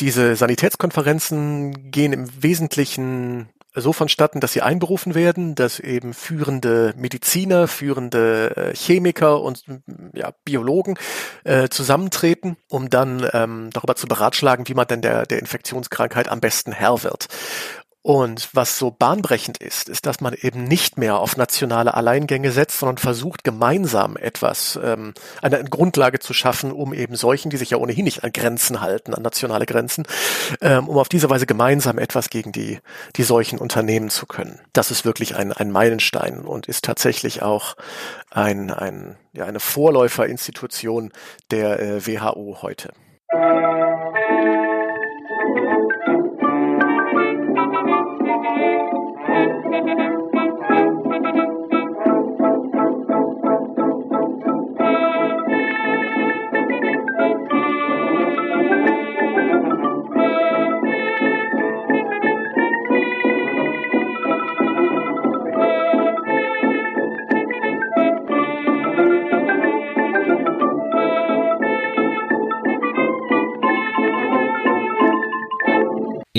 [0.00, 7.68] diese Sanitätskonferenzen gehen im Wesentlichen so vonstatten, dass sie einberufen werden, dass eben führende Mediziner,
[7.68, 9.64] führende äh, Chemiker und
[10.12, 10.98] ja, Biologen
[11.44, 16.40] äh, zusammentreten, um dann ähm, darüber zu beratschlagen, wie man denn der, der Infektionskrankheit am
[16.40, 17.28] besten Herr wird.
[18.02, 22.78] Und was so bahnbrechend ist, ist, dass man eben nicht mehr auf nationale Alleingänge setzt,
[22.78, 25.12] sondern versucht, gemeinsam etwas, ähm,
[25.42, 29.12] eine Grundlage zu schaffen, um eben solchen, die sich ja ohnehin nicht an Grenzen halten,
[29.12, 30.04] an nationale Grenzen,
[30.62, 32.78] ähm, um auf diese Weise gemeinsam etwas gegen die,
[33.16, 34.60] die Seuchen unternehmen zu können.
[34.72, 37.76] Das ist wirklich ein, ein Meilenstein und ist tatsächlich auch
[38.30, 41.12] ein, ein, ja, eine Vorläuferinstitution
[41.50, 42.94] der äh, WHO heute.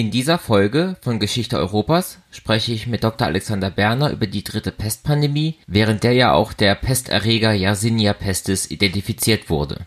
[0.01, 3.27] In dieser Folge von Geschichte Europas spreche ich mit Dr.
[3.27, 9.51] Alexander Berner über die dritte Pestpandemie, während der ja auch der Pesterreger Yersinia pestis identifiziert
[9.51, 9.85] wurde.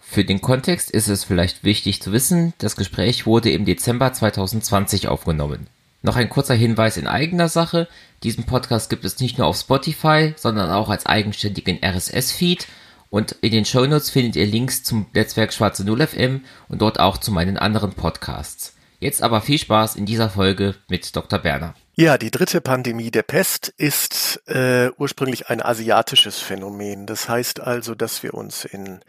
[0.00, 5.08] Für den Kontext ist es vielleicht wichtig zu wissen, das Gespräch wurde im Dezember 2020
[5.08, 5.66] aufgenommen.
[6.02, 7.88] Noch ein kurzer Hinweis in eigener Sache,
[8.22, 12.68] diesen Podcast gibt es nicht nur auf Spotify, sondern auch als eigenständigen RSS-Feed
[13.10, 17.18] und in den Shownotes findet ihr Links zum Netzwerk Schwarze Null FM und dort auch
[17.18, 18.74] zu meinen anderen Podcasts.
[19.00, 21.38] Jetzt aber viel Spaß in dieser Folge mit Dr.
[21.38, 21.74] Berner.
[21.94, 27.06] Ja, die dritte Pandemie der Pest ist äh, ursprünglich ein asiatisches Phänomen.
[27.06, 29.00] Das heißt also, dass wir uns in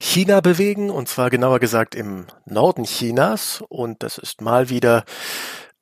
[0.00, 3.62] China bewegen, und zwar genauer gesagt im Norden Chinas.
[3.68, 5.04] Und das ist mal wieder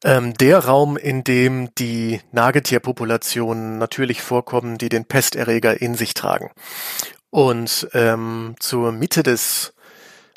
[0.05, 6.51] ähm, der Raum, in dem die Nagetierpopulationen natürlich vorkommen, die den Pesterreger in sich tragen.
[7.31, 9.75] Und ähm, zur Mitte des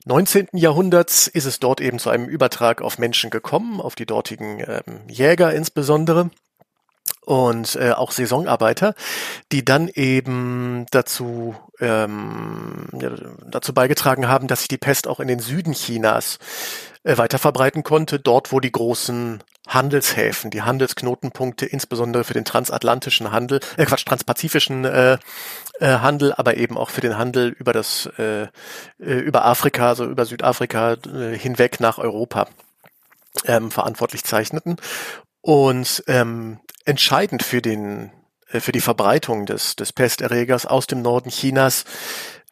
[0.05, 0.47] 19.
[0.53, 5.01] Jahrhunderts ist es dort eben zu einem Übertrag auf Menschen gekommen, auf die dortigen ähm,
[5.07, 6.29] Jäger insbesondere
[7.25, 8.95] und äh, auch Saisonarbeiter,
[9.51, 13.11] die dann eben dazu ähm, ja,
[13.45, 16.39] dazu beigetragen haben, dass sich die Pest auch in den Süden Chinas
[17.03, 23.31] äh, weiter verbreiten konnte, dort wo die großen Handelshäfen, die Handelsknotenpunkte, insbesondere für den transatlantischen
[23.31, 25.17] Handel, äh Quatsch, transpazifischen äh,
[25.79, 28.47] äh, Handel, aber eben auch für den Handel über das äh, äh,
[28.97, 32.47] über Afrika, also über Südafrika äh, hinweg nach Europa
[33.45, 34.77] ähm, verantwortlich zeichneten.
[35.41, 38.11] Und ähm, entscheidend für den
[38.51, 41.85] äh, für die Verbreitung des, des Pesterregers aus dem Norden Chinas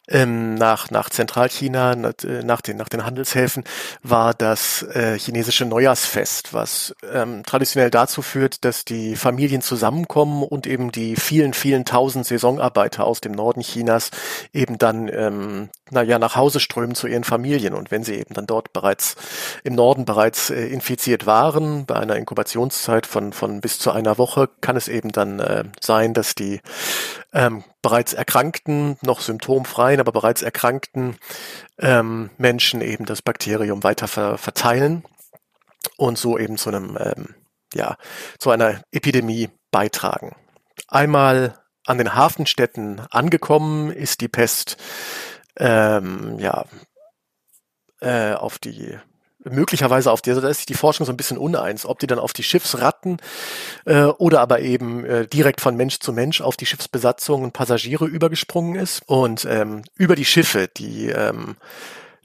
[0.08, 3.64] ähm, nach, nach Zentralchina, äh, nach den, nach den Handelshäfen,
[4.02, 10.66] war das äh, chinesische Neujahrsfest, was ähm, traditionell dazu führt, dass die Familien zusammenkommen und
[10.66, 14.10] eben die vielen, vielen tausend Saisonarbeiter aus dem Norden Chinas
[14.52, 17.74] eben dann, ähm, naja, nach Hause strömen zu ihren Familien.
[17.74, 19.16] Und wenn sie eben dann dort bereits
[19.64, 24.48] im Norden bereits äh, infiziert waren, bei einer Inkubationszeit von, von bis zu einer Woche,
[24.60, 26.60] kann es eben dann äh, sein, dass die
[27.32, 31.16] ähm, bereits erkrankten, noch symptomfreien, aber bereits erkrankten
[31.78, 35.04] ähm, Menschen eben das Bakterium weiter ver verteilen
[35.96, 37.34] und so eben zu einem, ähm,
[37.74, 37.96] ja,
[38.38, 40.34] zu einer Epidemie beitragen.
[40.88, 44.76] Einmal an den Hafenstädten angekommen ist die Pest
[45.58, 46.64] ähm, ja
[48.00, 48.96] äh, auf die
[49.44, 52.18] möglicherweise auf der, da ist sich die Forschung so ein bisschen uneins, ob die dann
[52.18, 53.18] auf die Schiffsratten
[53.84, 58.06] äh, oder aber eben äh, direkt von Mensch zu Mensch auf die Schiffsbesatzung und Passagiere
[58.06, 59.02] übergesprungen ist.
[59.06, 61.56] Und ähm, über die Schiffe, die ähm,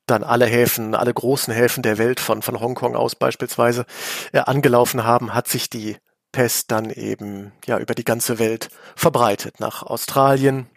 [0.05, 3.85] dann alle Häfen, alle großen Häfen der Welt von, von Hongkong aus beispielsweise
[4.31, 5.97] äh, angelaufen haben, hat sich die
[6.31, 9.59] Pest dann eben ja über die ganze Welt verbreitet.
[9.59, 10.67] Nach Australien,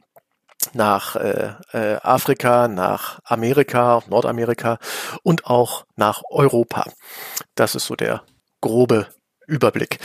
[0.75, 4.78] nach äh, äh, Afrika, nach Amerika, Nordamerika
[5.22, 6.84] und auch nach Europa.
[7.54, 8.22] Das ist so der
[8.60, 9.07] grobe
[9.47, 9.98] Überblick.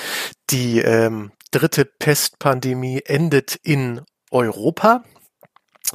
[0.50, 5.04] Die ähm, dritte Pestpandemie endet in Europa.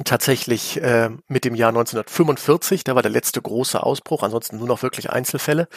[0.03, 4.83] Tatsächlich äh, mit dem Jahr 1945, da war der letzte große Ausbruch, ansonsten nur noch
[4.83, 5.67] wirklich Einzelfälle.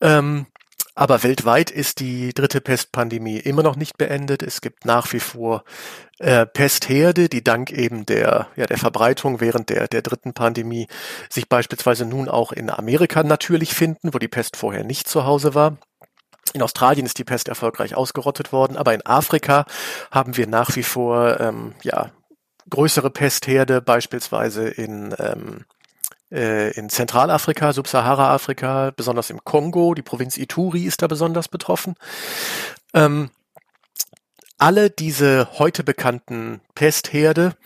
[0.00, 0.46] Ähm,
[0.94, 4.42] aber weltweit ist die dritte Pestpandemie immer noch nicht beendet.
[4.42, 5.64] Es gibt nach wie vor
[6.18, 10.88] äh, Pestherde, die dank eben der, ja, der Verbreitung während der, der dritten Pandemie
[11.28, 15.54] sich beispielsweise nun auch in Amerika natürlich finden, wo die Pest vorher nicht zu Hause
[15.54, 15.78] war.
[16.52, 19.66] In Australien ist die Pest erfolgreich ausgerottet worden, aber in Afrika
[20.10, 22.10] haben wir nach wie vor ähm, ja,
[22.68, 25.79] größere Pestherde, beispielsweise in, ähm, äh,
[26.30, 31.96] in Zentralafrika, Subsahara-Afrika, besonders im Kongo, die Provinz Ituri ist da besonders betroffen.
[32.94, 33.30] Ähm,
[34.58, 37.56] alle diese heute bekannten Pestherde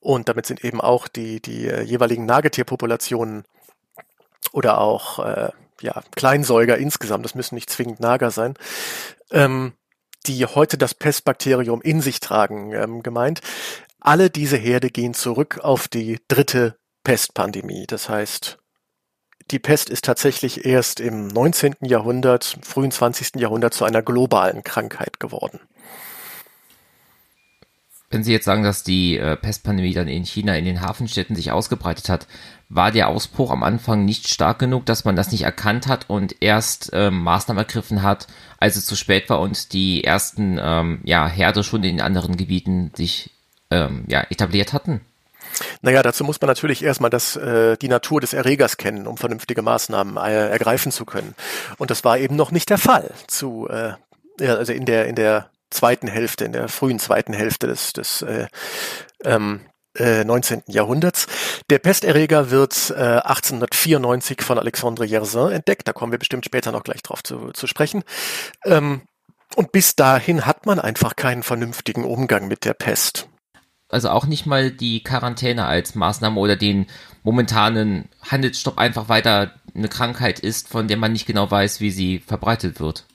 [0.00, 3.44] und damit sind eben auch die, die äh, jeweiligen Nagetierpopulationen
[4.52, 5.48] oder auch äh,
[5.80, 8.54] ja, Kleinsäuger insgesamt, das müssen nicht zwingend Nager sein,
[9.30, 9.72] ähm,
[10.26, 13.40] die heute das Pestbakterium in sich tragen, ähm, gemeint.
[14.00, 17.86] Alle diese Herde gehen zurück auf die dritte Pestpandemie.
[17.86, 18.58] Das heißt,
[19.50, 21.76] die Pest ist tatsächlich erst im 19.
[21.82, 23.36] Jahrhundert, frühen 20.
[23.36, 25.60] Jahrhundert zu einer globalen Krankheit geworden.
[28.10, 31.50] Wenn Sie jetzt sagen, dass die äh, Pestpandemie dann in China in den Hafenstädten sich
[31.50, 32.28] ausgebreitet hat,
[32.68, 36.36] war der Ausbruch am Anfang nicht stark genug, dass man das nicht erkannt hat und
[36.40, 38.28] erst ähm, Maßnahmen ergriffen hat,
[38.58, 42.92] als es zu spät war und die ersten ähm, ja, Herde schon in anderen Gebieten
[42.94, 43.30] sich
[43.70, 45.00] ähm, ja, etabliert hatten?
[45.82, 49.62] Naja, dazu muss man natürlich erstmal das, äh, die Natur des Erregers kennen, um vernünftige
[49.62, 51.34] Maßnahmen äh, ergreifen zu können.
[51.78, 53.92] Und das war eben noch nicht der Fall zu, äh,
[54.40, 58.22] ja, also in der, in der zweiten Hälfte, in der frühen zweiten Hälfte des, des
[58.22, 58.46] äh,
[59.24, 59.60] ähm,
[59.98, 60.62] äh, 19.
[60.66, 61.26] Jahrhunderts.
[61.70, 65.86] Der Pesterreger wird äh, 1894 von Alexandre Yersin entdeckt.
[65.86, 68.02] Da kommen wir bestimmt später noch gleich drauf zu, zu sprechen.
[68.64, 69.02] Ähm,
[69.56, 73.28] und bis dahin hat man einfach keinen vernünftigen Umgang mit der Pest
[73.94, 76.86] also auch nicht mal die Quarantäne als Maßnahme oder den
[77.22, 82.18] momentanen Handelsstopp einfach weiter eine Krankheit ist, von der man nicht genau weiß, wie sie
[82.18, 83.06] verbreitet wird.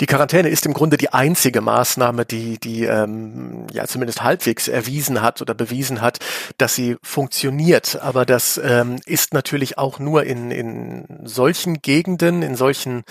[0.00, 5.22] Die Quarantäne ist im Grunde die einzige Maßnahme, die, die ähm, ja zumindest halbwegs erwiesen
[5.22, 6.18] hat oder bewiesen hat,
[6.58, 8.00] dass sie funktioniert.
[8.02, 13.04] Aber das ähm, ist natürlich auch nur in, in solchen Gegenden, in solchen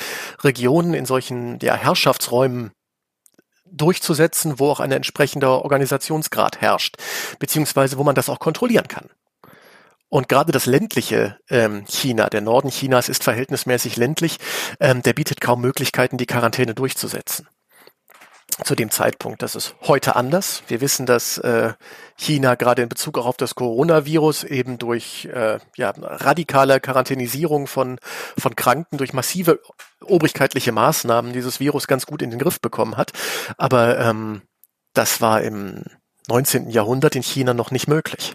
[0.43, 2.71] Regionen, in solchen ja, Herrschaftsräumen
[3.71, 6.97] durchzusetzen, wo auch ein entsprechender Organisationsgrad herrscht,
[7.39, 9.09] beziehungsweise wo man das auch kontrollieren kann.
[10.09, 14.37] Und gerade das ländliche ähm, China, der Norden Chinas ist verhältnismäßig ländlich,
[14.79, 17.47] ähm, der bietet kaum Möglichkeiten, die Quarantäne durchzusetzen
[18.63, 19.41] zu dem Zeitpunkt.
[19.41, 20.63] Das ist heute anders.
[20.67, 21.73] Wir wissen, dass äh,
[22.15, 27.99] China gerade in Bezug auch auf das Coronavirus eben durch äh, ja, radikale Quarantänisierung von,
[28.37, 29.59] von Kranken, durch massive
[30.01, 33.11] obrigkeitliche Maßnahmen dieses Virus ganz gut in den Griff bekommen hat.
[33.57, 34.41] Aber ähm,
[34.93, 35.83] das war im
[36.27, 36.69] 19.
[36.69, 38.33] Jahrhundert in China noch nicht möglich.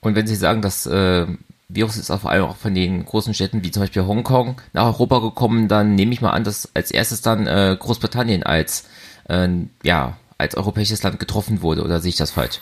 [0.00, 1.26] Und wenn Sie sagen, dass äh,
[1.72, 5.20] Virus ist vor allem auch von den großen Städten wie zum Beispiel Hongkong nach Europa
[5.20, 8.84] gekommen, dann nehme ich mal an, dass als erstes dann äh, Großbritannien als
[9.28, 9.48] äh,
[9.82, 12.60] ja als europäisches Land getroffen wurde oder sehe ich das falsch?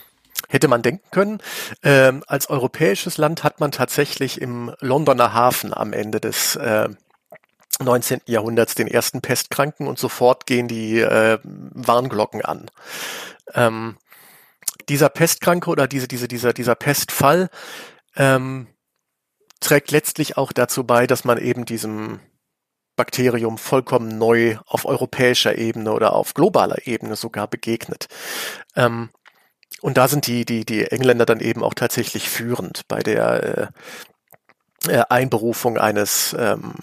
[0.49, 1.39] Hätte man denken können.
[1.83, 6.89] Ähm, als europäisches Land hat man tatsächlich im Londoner Hafen am Ende des äh,
[7.81, 8.23] 19.
[8.27, 12.71] Jahrhunderts den ersten Pestkranken und sofort gehen die äh, Warnglocken an.
[13.55, 13.97] Ähm,
[14.89, 17.51] dieser Pestkranke oder diese, diese, dieser, dieser Pestfall
[18.17, 18.67] ähm,
[19.61, 22.21] trägt letztlich auch dazu bei, dass man eben diesem
[22.97, 28.09] Bakterium vollkommen neu auf europäischer Ebene oder auf globaler Ebene sogar begegnet.
[28.77, 29.11] Ähm,
[29.81, 33.73] und da sind die, die, die Engländer dann eben auch tatsächlich führend bei der
[34.89, 36.75] äh, äh Einberufung eines, ähm,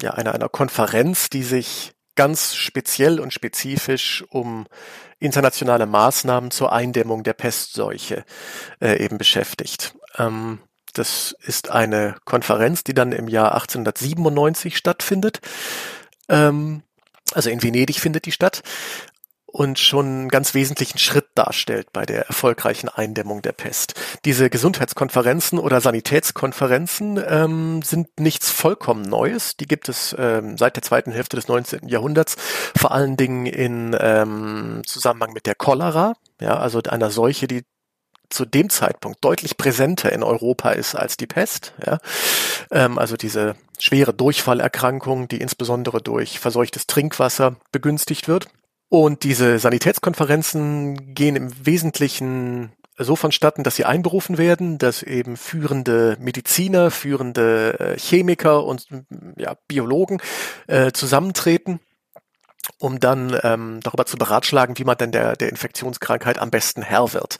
[0.00, 4.66] ja, einer, einer Konferenz, die sich ganz speziell und spezifisch um
[5.18, 8.24] internationale Maßnahmen zur Eindämmung der Pestseuche
[8.80, 9.96] äh, eben beschäftigt.
[10.16, 10.60] Ähm,
[10.94, 15.40] das ist eine Konferenz, die dann im Jahr 1897 stattfindet.
[16.28, 16.82] Ähm,
[17.32, 18.62] also in Venedig findet die statt
[19.54, 23.94] und schon einen ganz wesentlichen Schritt darstellt bei der erfolgreichen Eindämmung der Pest.
[24.24, 29.56] Diese Gesundheitskonferenzen oder Sanitätskonferenzen ähm, sind nichts vollkommen Neues.
[29.56, 31.86] Die gibt es ähm, seit der zweiten Hälfte des 19.
[31.86, 32.34] Jahrhunderts,
[32.76, 37.64] vor allen Dingen in ähm, Zusammenhang mit der Cholera, ja, also einer Seuche, die
[38.30, 41.74] zu dem Zeitpunkt deutlich präsenter in Europa ist als die Pest.
[41.84, 41.98] Ja?
[42.70, 48.48] Ähm, also diese schwere Durchfallerkrankung, die insbesondere durch verseuchtes Trinkwasser begünstigt wird.
[48.88, 56.16] Und diese Sanitätskonferenzen gehen im Wesentlichen so vonstatten, dass sie einberufen werden, dass eben führende
[56.20, 58.86] Mediziner, führende äh, Chemiker und
[59.36, 60.20] ja, Biologen
[60.68, 61.80] äh, zusammentreten
[62.78, 67.12] um dann ähm, darüber zu beratschlagen, wie man denn der, der Infektionskrankheit am besten Herr
[67.12, 67.36] wird.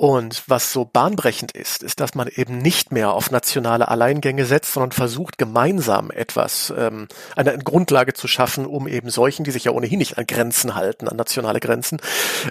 [0.00, 4.72] Und was so bahnbrechend ist, ist, dass man eben nicht mehr auf nationale Alleingänge setzt,
[4.72, 9.72] sondern versucht, gemeinsam etwas, ähm, eine Grundlage zu schaffen, um eben solchen, die sich ja
[9.72, 11.98] ohnehin nicht an Grenzen halten, an nationale Grenzen,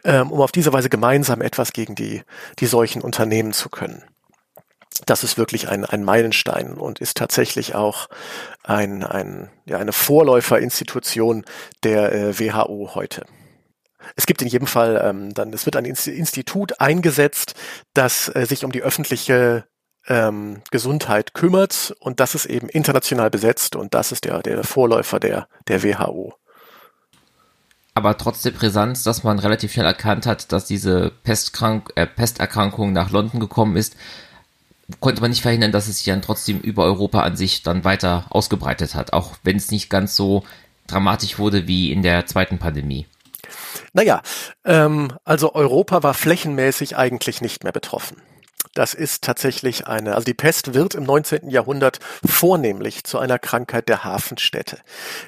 [0.04, 2.22] ähm, um auf diese Weise gemeinsam etwas gegen die,
[2.60, 4.04] die Seuchen unternehmen zu können.
[5.06, 8.10] Das ist wirklich ein, ein Meilenstein und ist tatsächlich auch
[8.64, 11.46] ein, ein, ja, eine Vorläuferinstitution
[11.86, 13.26] der äh, WHO heute.
[14.16, 17.56] Es gibt in jedem Fall ähm, dann, es wird ein Institut eingesetzt,
[17.94, 19.66] das äh, sich um die öffentliche
[20.08, 25.20] ähm, Gesundheit kümmert und das ist eben international besetzt und das ist der, der Vorläufer
[25.20, 26.34] der, der WHO.
[27.94, 32.94] Aber trotz der Brisanz, dass man relativ schnell erkannt hat, dass diese Pestkrank äh, Pesterkrankung
[32.94, 33.96] nach London gekommen ist,
[35.00, 38.26] konnte man nicht verhindern, dass es sich dann trotzdem über Europa an sich dann weiter
[38.30, 40.44] ausgebreitet hat, auch wenn es nicht ganz so
[40.86, 43.08] dramatisch wurde wie in der zweiten Pandemie.
[43.94, 44.22] Naja,
[44.66, 48.22] ähm, also Europa war flächenmäßig eigentlich nicht mehr betroffen.
[48.74, 51.50] Das ist tatsächlich eine, also die Pest wird im 19.
[51.50, 54.78] Jahrhundert vornehmlich zu einer Krankheit der Hafenstädte.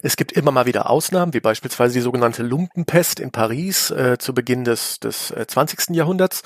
[0.04, 4.36] Es gibt immer mal wieder Ausnahmen, wie beispielsweise die sogenannte Lumpenpest in Paris äh, zu
[4.36, 5.96] Beginn des, des äh, 20.
[5.96, 6.44] Jahrhunderts.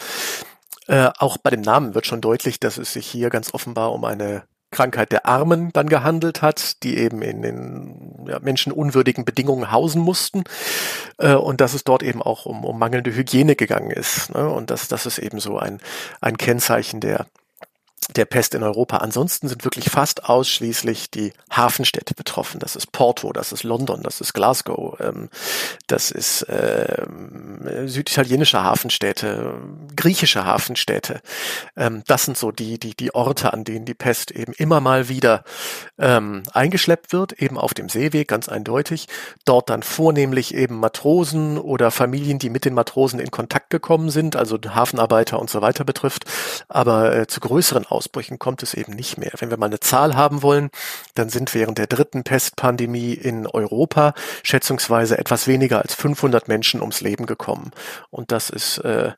[0.87, 4.05] Äh, auch bei dem Namen wird schon deutlich, dass es sich hier ganz offenbar um
[4.05, 4.43] eine
[4.73, 10.43] Krankheit der Armen dann gehandelt hat, die eben in den ja, menschenunwürdigen Bedingungen hausen mussten
[11.17, 14.33] äh, und dass es dort eben auch um, um mangelnde Hygiene gegangen ist.
[14.33, 14.49] Ne?
[14.49, 15.79] Und das, das ist eben so ein,
[16.19, 17.25] ein Kennzeichen der
[18.07, 18.97] der Pest in Europa.
[18.97, 22.59] Ansonsten sind wirklich fast ausschließlich die Hafenstädte betroffen.
[22.59, 25.29] Das ist Porto, das ist London, das ist Glasgow, ähm,
[25.87, 29.55] das ist ähm, süditalienische Hafenstädte,
[29.95, 31.21] griechische Hafenstädte.
[31.75, 35.09] Ähm, das sind so die, die, die Orte, an denen die Pest eben immer mal
[35.09, 35.43] wieder
[35.97, 39.07] ähm, eingeschleppt wird, eben auf dem Seeweg, ganz eindeutig.
[39.45, 44.35] Dort dann vornehmlich eben Matrosen oder Familien, die mit den Matrosen in Kontakt gekommen sind,
[44.35, 46.25] also Hafenarbeiter und so weiter betrifft.
[46.67, 49.31] Aber äh, zu größeren Ausbrüchen kommt es eben nicht mehr.
[49.37, 50.69] Wenn wir mal eine Zahl haben wollen,
[51.15, 57.01] dann sind während der dritten Pestpandemie in Europa schätzungsweise etwas weniger als 500 Menschen ums
[57.01, 57.71] Leben gekommen.
[58.09, 59.11] Und das ist äh,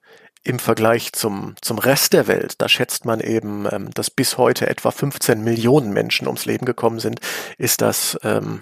[0.45, 4.67] im Vergleich zum, zum Rest der Welt, da schätzt man eben, ähm, dass bis heute
[4.67, 7.19] etwa 15 Millionen Menschen ums Leben gekommen sind,
[7.57, 8.61] ist das ähm,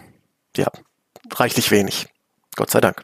[0.55, 0.72] ja
[1.32, 2.08] reichlich wenig.
[2.55, 3.03] Gott sei Dank.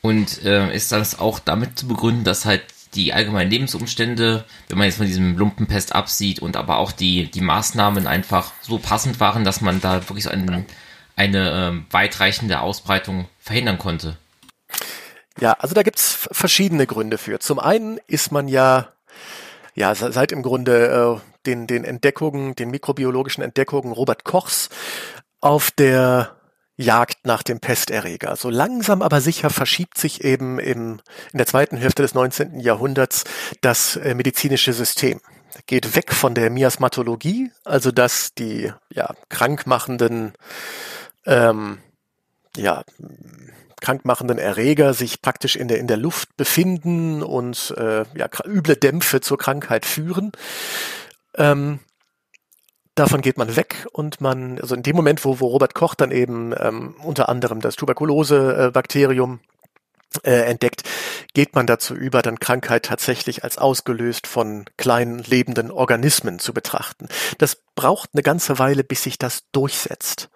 [0.00, 2.62] Und äh, ist das auch damit zu begründen, dass halt
[2.94, 7.40] die allgemeinen Lebensumstände, wenn man jetzt von diesem Lumpenpest absieht und aber auch die, die
[7.40, 10.66] Maßnahmen einfach so passend waren, dass man da wirklich so ein,
[11.16, 14.16] eine äh, weitreichende Ausbreitung verhindern konnte.
[15.40, 17.38] Ja, also da gibt's verschiedene Gründe für.
[17.40, 18.88] Zum einen ist man ja,
[19.74, 24.70] ja, seit im Grunde äh, den, den Entdeckungen, den mikrobiologischen Entdeckungen Robert Kochs
[25.40, 26.35] auf der
[26.76, 28.36] Jagd nach dem Pesterreger.
[28.36, 31.00] So langsam aber sicher verschiebt sich eben im,
[31.32, 32.60] in der zweiten Hälfte des 19.
[32.60, 33.24] Jahrhunderts
[33.62, 35.20] das äh, medizinische System.
[35.66, 40.34] Geht weg von der Miasmatologie, also dass die ja, krankmachenden
[41.24, 41.78] ähm,
[42.56, 42.84] ja,
[43.80, 49.20] krankmachenden Erreger sich praktisch in der, in der Luft befinden und äh, ja, üble Dämpfe
[49.20, 50.32] zur Krankheit führen.
[51.36, 51.80] Ähm,
[52.96, 56.10] davon geht man weg und man, also in dem Moment, wo, wo Robert Koch dann
[56.10, 59.38] eben ähm, unter anderem das Tuberkulose-Bakterium
[60.24, 60.82] äh, entdeckt,
[61.34, 67.08] geht man dazu über, dann Krankheit tatsächlich als ausgelöst von kleinen lebenden Organismen zu betrachten.
[67.38, 70.30] Das braucht eine ganze Weile, bis sich das durchsetzt.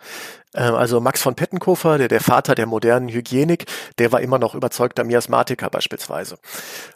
[0.54, 3.66] Ähm, also Max von Pettenkofer, der, der Vater der modernen Hygienik,
[3.98, 6.38] der war immer noch überzeugter Miasmatiker beispielsweise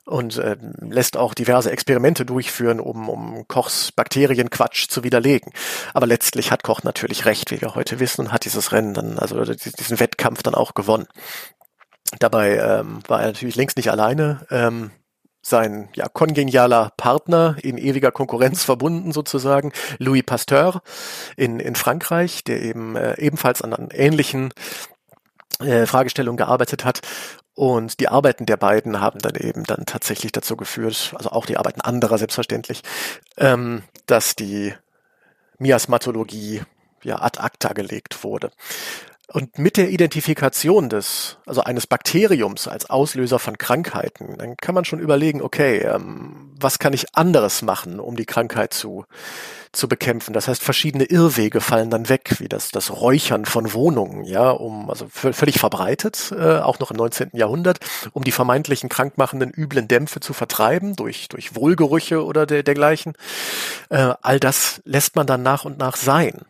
[0.04, 5.52] und äh, lässt auch diverse Experimente durchführen, um, um Kochs Bakterienquatsch zu widerlegen.
[5.92, 9.18] Aber letztlich hat Koch natürlich recht, wie wir heute wissen, und hat dieses Rennen dann,
[9.18, 11.06] also diesen Wettkampf dann auch gewonnen.
[12.18, 14.46] Dabei ähm, war er natürlich längst nicht alleine.
[14.50, 14.90] Ähm,
[15.44, 20.82] sein ja, kongenialer Partner in ewiger Konkurrenz verbunden sozusagen, Louis Pasteur
[21.36, 24.54] in, in Frankreich, der eben äh, ebenfalls an, an ähnlichen
[25.60, 27.00] äh, Fragestellungen gearbeitet hat.
[27.54, 31.56] Und die Arbeiten der beiden haben dann eben dann tatsächlich dazu geführt, also auch die
[31.56, 32.82] Arbeiten anderer selbstverständlich,
[33.36, 34.74] ähm, dass die
[35.58, 36.62] Miasmatologie
[37.04, 38.50] ja ad acta gelegt wurde.
[39.32, 44.84] Und mit der Identifikation des, also eines Bakteriums als Auslöser von Krankheiten, dann kann man
[44.84, 49.06] schon überlegen, okay, ähm, was kann ich anderes machen, um die Krankheit zu,
[49.72, 50.34] zu bekämpfen?
[50.34, 54.90] Das heißt, verschiedene Irrwege fallen dann weg, wie das, das Räuchern von Wohnungen, ja, um,
[54.90, 57.30] also völlig verbreitet, äh, auch noch im 19.
[57.32, 57.78] Jahrhundert,
[58.12, 63.14] um die vermeintlichen krankmachenden üblen Dämpfe zu vertreiben, durch, durch Wohlgerüche oder der, dergleichen.
[63.88, 66.42] Äh, all das lässt man dann nach und nach sein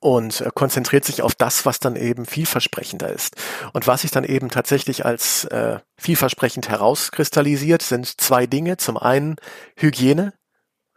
[0.00, 3.36] und äh, konzentriert sich auf das, was dann eben vielversprechender ist.
[3.72, 8.76] Und was sich dann eben tatsächlich als äh, vielversprechend herauskristallisiert, sind zwei Dinge.
[8.76, 9.36] Zum einen
[9.76, 10.32] Hygiene,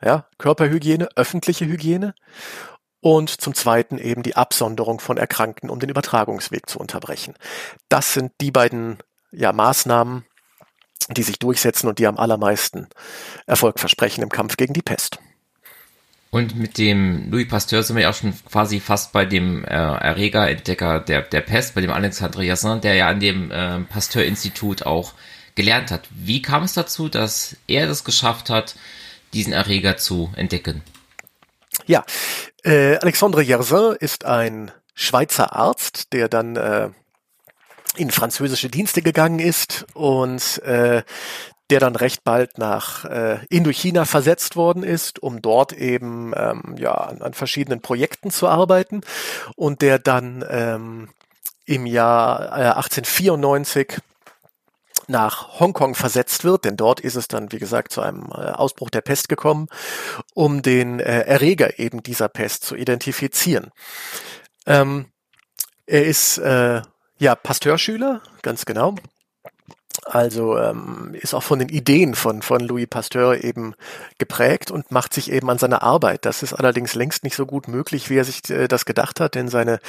[0.02, 2.14] ja, Körperhygiene, öffentliche Hygiene
[3.02, 7.36] und zum Zweiten eben die Absonderung von Erkrankten, um den Übertragungsweg zu unterbrechen.
[7.90, 8.98] Das sind die beiden
[9.32, 10.26] ja, Maßnahmen,
[11.10, 12.88] die sich durchsetzen und die am allermeisten
[13.46, 15.20] Erfolg versprechen im Kampf gegen die Pest.
[16.34, 19.68] Und mit dem Louis Pasteur sind wir ja auch schon quasi fast bei dem äh,
[19.68, 25.14] Erregerentdecker der, der Pest, bei dem Alexandre Yassin, der ja an dem äh, Pasteur-Institut auch
[25.54, 26.08] gelernt hat.
[26.10, 28.74] Wie kam es dazu, dass er das geschafft hat,
[29.34, 30.82] diesen Erreger zu entdecken?
[31.86, 32.04] Ja,
[32.64, 36.90] äh, Alexandre Yersin ist ein Schweizer Arzt, der dann äh,
[37.96, 41.04] in französische Dienste gegangen ist und äh,
[41.70, 46.94] der dann recht bald nach äh, Indochina versetzt worden ist, um dort eben ähm, ja
[46.94, 49.02] an, an verschiedenen Projekten zu arbeiten
[49.56, 51.10] und der dann ähm,
[51.66, 54.00] im Jahr äh, 1894
[55.08, 58.90] nach Hongkong versetzt wird, denn dort ist es dann, wie gesagt, zu einem äh, Ausbruch
[58.90, 59.68] der Pest gekommen,
[60.34, 63.72] um den äh, Erreger eben dieser Pest zu identifizieren.
[64.66, 65.08] Ähm,
[65.86, 66.82] er ist äh,
[67.20, 68.96] ja Pasteurschüler, ganz genau.
[70.06, 73.74] Also ähm, ist auch von den Ideen von, von Louis Pasteur eben
[74.18, 76.26] geprägt und macht sich eben an seine Arbeit.
[76.26, 79.36] Das ist allerdings längst nicht so gut möglich, wie er sich äh, das gedacht hat,
[79.36, 79.80] denn seine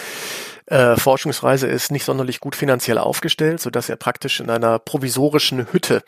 [0.66, 5.72] äh, Forschungsreise ist nicht sonderlich gut finanziell aufgestellt, so dass er praktisch in einer provisorischen
[5.72, 6.02] Hütte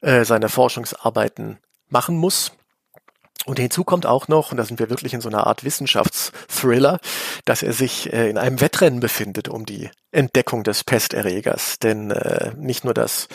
[0.00, 2.52] äh, seine Forschungsarbeiten machen muss.
[3.46, 7.00] Und hinzu kommt auch noch, und da sind wir wirklich in so einer Art Wissenschaftsthriller,
[7.46, 11.78] dass er sich äh, in einem Wettrennen befindet um die Entdeckung des Pesterregers.
[11.78, 13.28] Denn äh, nicht nur das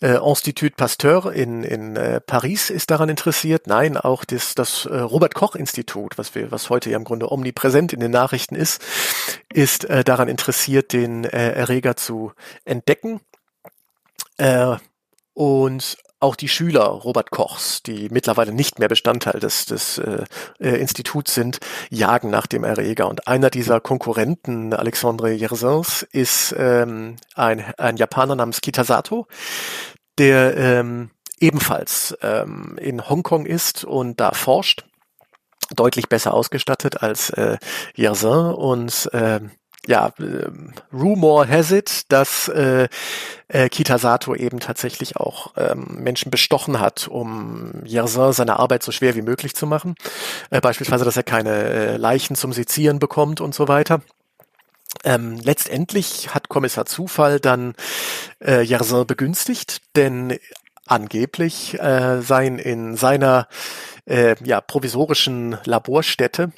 [0.00, 4.98] äh, Institut Pasteur in, in äh, Paris ist daran interessiert, nein, auch das, das äh,
[4.98, 8.80] Robert Koch Institut, was wir, was heute ja im Grunde omnipräsent in den Nachrichten ist,
[9.52, 12.32] ist äh, daran interessiert, den äh, Erreger zu
[12.64, 13.20] entdecken.
[14.38, 14.76] Äh,
[15.34, 20.24] und auch die Schüler Robert Kochs, die mittlerweile nicht mehr Bestandteil des, des äh,
[20.60, 21.58] äh, Instituts sind,
[21.90, 23.08] jagen nach dem Erreger.
[23.08, 29.26] Und einer dieser Konkurrenten, Alexandre Yersins, ist ähm, ein, ein Japaner namens Kitasato,
[30.18, 31.10] der ähm,
[31.40, 34.84] ebenfalls ähm, in Hongkong ist und da forscht
[35.74, 37.56] deutlich besser ausgestattet als äh,
[37.94, 39.40] Yersin und äh,
[39.86, 40.50] ja, äh,
[40.92, 42.88] Rumor has it, dass äh,
[43.48, 49.14] äh, Kitasato eben tatsächlich auch ähm, Menschen bestochen hat, um Yersin seine Arbeit so schwer
[49.16, 49.96] wie möglich zu machen.
[50.50, 54.02] Äh, beispielsweise, dass er keine äh, Leichen zum Sezieren bekommt und so weiter.
[55.04, 57.74] Ähm, letztendlich hat Kommissar Zufall dann
[58.40, 60.38] äh, Yersin begünstigt, denn
[60.86, 63.48] angeblich äh, seien in seiner
[64.06, 66.52] äh, ja, provisorischen Laborstätte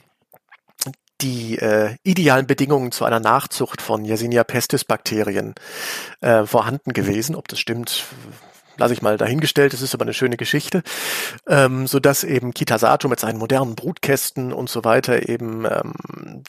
[1.21, 5.55] die äh, idealen Bedingungen zu einer Nachzucht von Yersinia pestis Bakterien
[6.21, 7.35] äh, vorhanden gewesen.
[7.37, 8.05] Ob das stimmt,
[8.77, 10.83] lasse ich mal dahingestellt, es ist aber eine schöne Geschichte,
[11.47, 15.95] ähm, so dass eben Kitasato mit seinen modernen Brutkästen und so weiter eben ähm,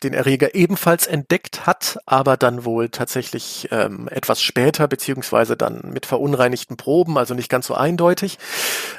[0.04, 6.06] den Erreger ebenfalls entdeckt hat, aber dann wohl tatsächlich ähm, etwas später, beziehungsweise dann mit
[6.06, 8.38] verunreinigten Proben, also nicht ganz so eindeutig.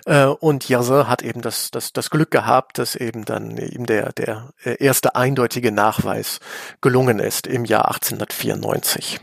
[0.04, 4.12] Äh, und Yersin hat eben das, das, das Glück gehabt, dass eben dann ihm der,
[4.12, 6.40] der erste eindeutige Nachweis
[6.80, 9.20] gelungen ist im Jahr 1894.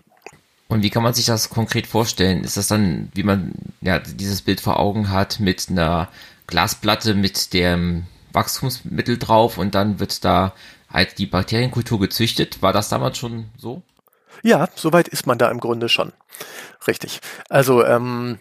[0.67, 2.43] Und wie kann man sich das konkret vorstellen?
[2.43, 6.09] Ist das dann, wie man ja dieses Bild vor Augen hat, mit einer
[6.47, 10.53] Glasplatte mit dem Wachstumsmittel drauf und dann wird da
[10.89, 12.61] halt die Bakterienkultur gezüchtet?
[12.61, 13.83] War das damals schon so?
[14.41, 16.11] Ja, soweit ist man da im Grunde schon.
[16.87, 17.19] Richtig.
[17.49, 18.39] Also ähm,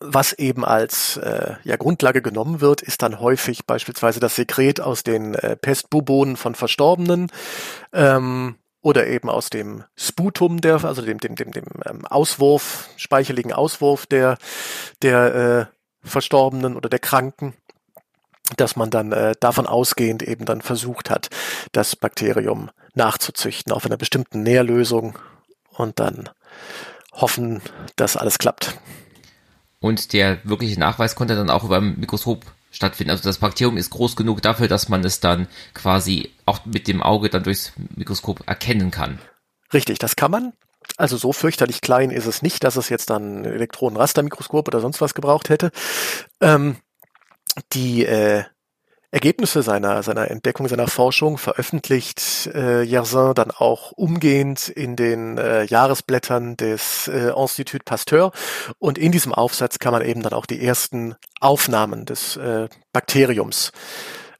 [0.00, 5.02] was eben als äh, ja, Grundlage genommen wird, ist dann häufig beispielsweise das Sekret aus
[5.02, 7.30] den äh, Pestbubonen von Verstorbenen.
[7.92, 13.52] Ähm, oder eben aus dem Sputum, der, also dem, dem, dem, dem ähm, Auswurf, speicheligen
[13.52, 14.38] Auswurf der,
[15.02, 17.54] der äh, Verstorbenen oder der Kranken,
[18.56, 21.28] dass man dann äh, davon ausgehend eben dann versucht hat,
[21.72, 25.18] das Bakterium nachzuzüchten auf einer bestimmten Nährlösung
[25.70, 26.30] und dann
[27.12, 27.60] hoffen,
[27.96, 28.78] dass alles klappt.
[29.80, 33.10] Und der wirkliche Nachweis konnte dann auch über ein Mikroskop stattfinden.
[33.10, 37.02] Also das Bakterium ist groß genug dafür, dass man es dann quasi auch mit dem
[37.02, 39.18] Auge dann durchs Mikroskop erkennen kann.
[39.72, 40.52] Richtig, das kann man.
[40.96, 45.14] Also so fürchterlich klein ist es nicht, dass es jetzt dann Elektronenrastermikroskop oder sonst was
[45.14, 45.70] gebraucht hätte.
[46.40, 46.76] Ähm,
[47.72, 48.44] die äh,
[49.10, 55.64] Ergebnisse seiner, seiner Entdeckung, seiner Forschung veröffentlicht äh, Yersin dann auch umgehend in den äh,
[55.64, 58.32] Jahresblättern des äh, Institut Pasteur.
[58.78, 63.72] Und in diesem Aufsatz kann man eben dann auch die ersten Aufnahmen des äh, Bakteriums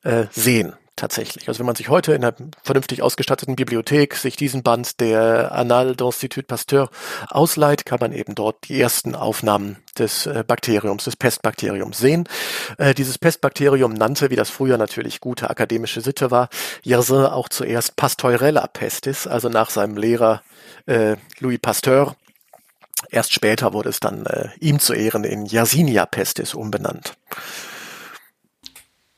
[0.02, 1.48] äh, sehen tatsächlich.
[1.48, 5.96] Also wenn man sich heute in einer vernünftig ausgestatteten Bibliothek sich diesen Band der Annales
[5.96, 6.90] d'Institut Pasteur
[7.28, 12.28] ausleiht, kann man eben dort die ersten Aufnahmen des äh, Bakteriums, des Pestbakteriums sehen.
[12.76, 16.48] Äh, dieses Pestbakterium nannte, wie das früher natürlich gute akademische Sitte war,
[16.82, 20.42] Yersin auch zuerst Pasteurella pestis, also nach seinem Lehrer
[20.86, 22.16] äh, Louis Pasteur.
[23.10, 27.14] Erst später wurde es dann äh, ihm zu Ehren in Yersinia pestis umbenannt.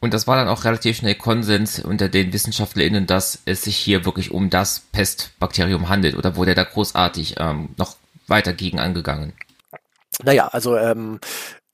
[0.00, 4.06] Und das war dann auch relativ schnell Konsens unter den WissenschaftlerInnen, dass es sich hier
[4.06, 9.34] wirklich um das Pestbakterium handelt oder wurde da großartig ähm, noch weiter gegen angegangen?
[10.22, 11.20] Naja, also ähm,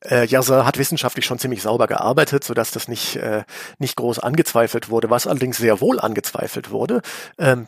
[0.04, 3.44] äh, Yersin hat wissenschaftlich schon ziemlich sauber gearbeitet, sodass das nicht, äh,
[3.78, 5.08] nicht groß angezweifelt wurde.
[5.10, 7.02] Was allerdings sehr wohl angezweifelt wurde,
[7.38, 7.66] ähm,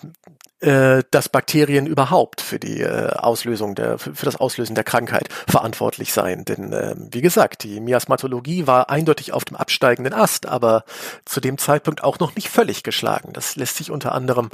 [0.61, 6.13] äh, dass Bakterien überhaupt für die äh, Auslösung der, für, das Auslösen der Krankheit verantwortlich
[6.13, 6.45] seien.
[6.45, 10.85] Denn äh, wie gesagt, die Miasmatologie war eindeutig auf dem absteigenden Ast, aber
[11.25, 13.33] zu dem Zeitpunkt auch noch nicht völlig geschlagen.
[13.33, 14.51] Das lässt sich unter anderem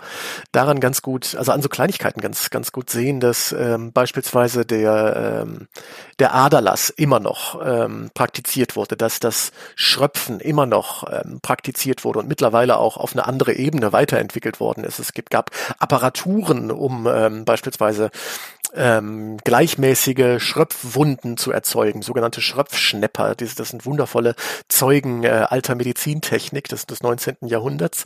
[0.53, 5.45] daran ganz gut, also an so Kleinigkeiten ganz, ganz gut sehen, dass ähm, beispielsweise der,
[5.47, 5.69] ähm,
[6.19, 12.19] der Aderlass immer noch ähm, praktiziert wurde, dass das Schröpfen immer noch ähm, praktiziert wurde
[12.19, 14.99] und mittlerweile auch auf eine andere Ebene weiterentwickelt worden ist.
[14.99, 15.51] Es gibt, gab
[15.95, 18.11] Apparaturen, um ähm, beispielsweise
[18.75, 23.37] ähm, gleichmäßige Schröpfwunden zu erzeugen, sogenannte Schröpfschnepper.
[23.37, 24.35] Das, das sind wundervolle
[24.69, 27.37] Zeugen äh, alter Medizintechnik des, des 19.
[27.43, 28.05] Jahrhunderts.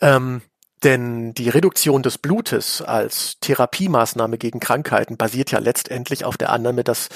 [0.00, 0.42] Ähm,
[0.82, 6.84] denn die Reduktion des Blutes als Therapiemaßnahme gegen Krankheiten basiert ja letztendlich auf der Annahme,
[6.84, 7.08] dass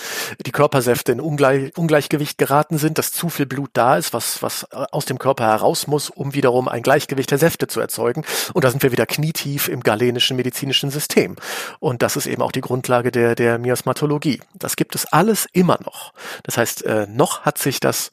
[0.45, 4.71] die Körpersäfte in Ungleich Ungleichgewicht geraten sind, dass zu viel Blut da ist, was, was
[4.73, 8.25] aus dem Körper heraus muss, um wiederum ein Gleichgewicht der Säfte zu erzeugen.
[8.53, 11.37] Und da sind wir wieder knietief im galenischen medizinischen System.
[11.81, 14.41] Und das ist eben auch die Grundlage der, der Miasmatologie.
[14.55, 16.13] Das gibt es alles immer noch.
[16.43, 18.11] Das heißt, äh, noch hat sich das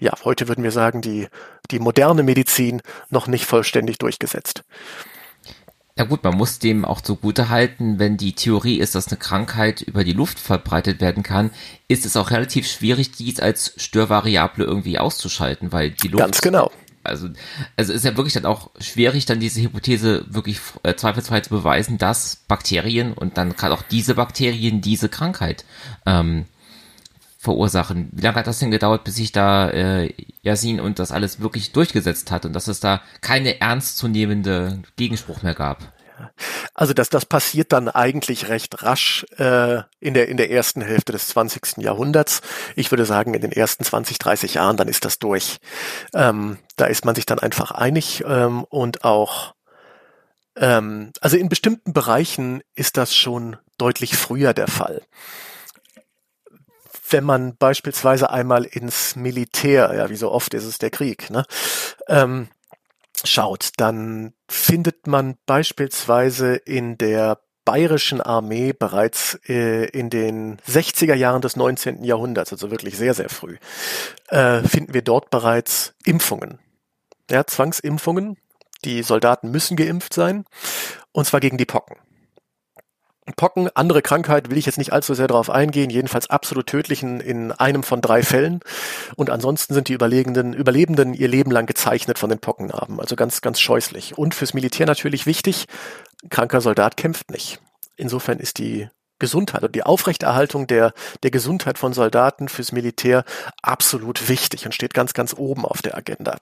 [0.00, 1.28] ja, heute würden wir sagen, die,
[1.70, 4.64] die moderne Medizin noch nicht vollständig durchgesetzt.
[5.96, 9.82] Ja gut, man muss dem auch zugute halten, wenn die Theorie ist, dass eine Krankheit
[9.82, 11.50] über die Luft verbreitet werden kann,
[11.88, 16.24] ist es auch relativ schwierig, dies als Störvariable irgendwie auszuschalten, weil die Luft.
[16.24, 16.70] Ganz genau.
[17.02, 17.28] Also,
[17.76, 21.98] also ist ja wirklich dann auch schwierig, dann diese Hypothese wirklich äh, zweifelsfrei zu beweisen,
[21.98, 25.64] dass Bakterien und dann gerade auch diese Bakterien diese Krankheit
[26.06, 26.46] ähm,
[27.40, 28.10] verursachen.
[28.12, 31.72] Wie lange hat das denn gedauert, bis sich da äh, Yasin und das alles wirklich
[31.72, 35.78] durchgesetzt hat und dass es da keine ernstzunehmende Gegenspruch mehr gab?
[36.74, 41.12] Also dass das passiert dann eigentlich recht rasch äh, in der in der ersten Hälfte
[41.12, 41.78] des 20.
[41.78, 42.42] Jahrhunderts.
[42.76, 45.60] Ich würde sagen in den ersten 20, 30 Jahren, dann ist das durch.
[46.12, 49.54] Ähm, da ist man sich dann einfach einig ähm, und auch
[50.56, 55.00] ähm, also in bestimmten Bereichen ist das schon deutlich früher der Fall
[57.12, 61.44] wenn man beispielsweise einmal ins Militär, ja, wie so oft ist es der Krieg, ne,
[62.08, 62.48] ähm,
[63.24, 71.42] schaut, dann findet man beispielsweise in der bayerischen Armee bereits äh, in den 60er Jahren
[71.42, 72.04] des 19.
[72.04, 73.58] Jahrhunderts, also wirklich sehr, sehr früh,
[74.28, 76.58] äh, finden wir dort bereits Impfungen.
[77.30, 78.36] Ja, Zwangsimpfungen.
[78.84, 80.44] Die Soldaten müssen geimpft sein,
[81.12, 81.96] und zwar gegen die Pocken.
[83.32, 87.52] Pocken, andere Krankheit will ich jetzt nicht allzu sehr darauf eingehen, jedenfalls absolut tödlichen in
[87.52, 88.60] einem von drei Fällen.
[89.16, 93.00] Und ansonsten sind die Überlegenden, Überlebenden ihr Leben lang gezeichnet von den Pockennarben.
[93.00, 94.18] Also ganz, ganz scheußlich.
[94.18, 95.66] Und fürs Militär natürlich wichtig,
[96.28, 97.60] kranker Soldat kämpft nicht.
[97.96, 98.88] Insofern ist die
[99.20, 103.24] Gesundheit und die Aufrechterhaltung der, der Gesundheit von Soldaten fürs Militär
[103.62, 106.38] absolut wichtig und steht ganz, ganz oben auf der Agenda.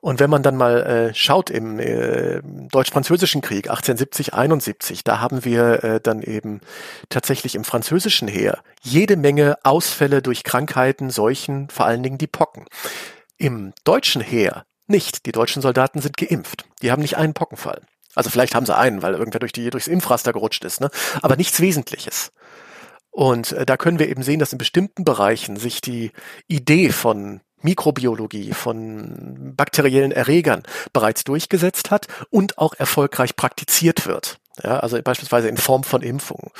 [0.00, 5.44] Und wenn man dann mal äh, schaut im äh, Deutsch-Französischen Krieg 1870, 71, da haben
[5.44, 6.60] wir äh, dann eben
[7.08, 12.64] tatsächlich im französischen Heer jede Menge Ausfälle durch Krankheiten, Seuchen, vor allen Dingen die Pocken.
[13.38, 15.26] Im deutschen Heer nicht.
[15.26, 16.64] Die deutschen Soldaten sind geimpft.
[16.82, 17.82] Die haben nicht einen Pockenfall.
[18.16, 20.90] Also vielleicht haben sie einen, weil irgendwer durch die, durchs Impfraster gerutscht ist, ne?
[21.22, 22.32] Aber nichts Wesentliches.
[23.10, 26.10] Und äh, da können wir eben sehen, dass in bestimmten Bereichen sich die
[26.48, 34.38] Idee von Mikrobiologie, von bakteriellen Erregern bereits durchgesetzt hat und auch erfolgreich praktiziert wird.
[34.62, 36.50] Ja, also beispielsweise in Form von Impfungen.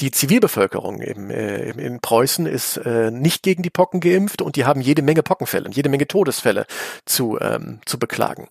[0.00, 4.66] Die Zivilbevölkerung im, äh, in Preußen ist äh, nicht gegen die Pocken geimpft und die
[4.66, 6.66] haben jede Menge Pockenfälle und jede Menge Todesfälle
[7.06, 8.48] zu, ähm, zu beklagen.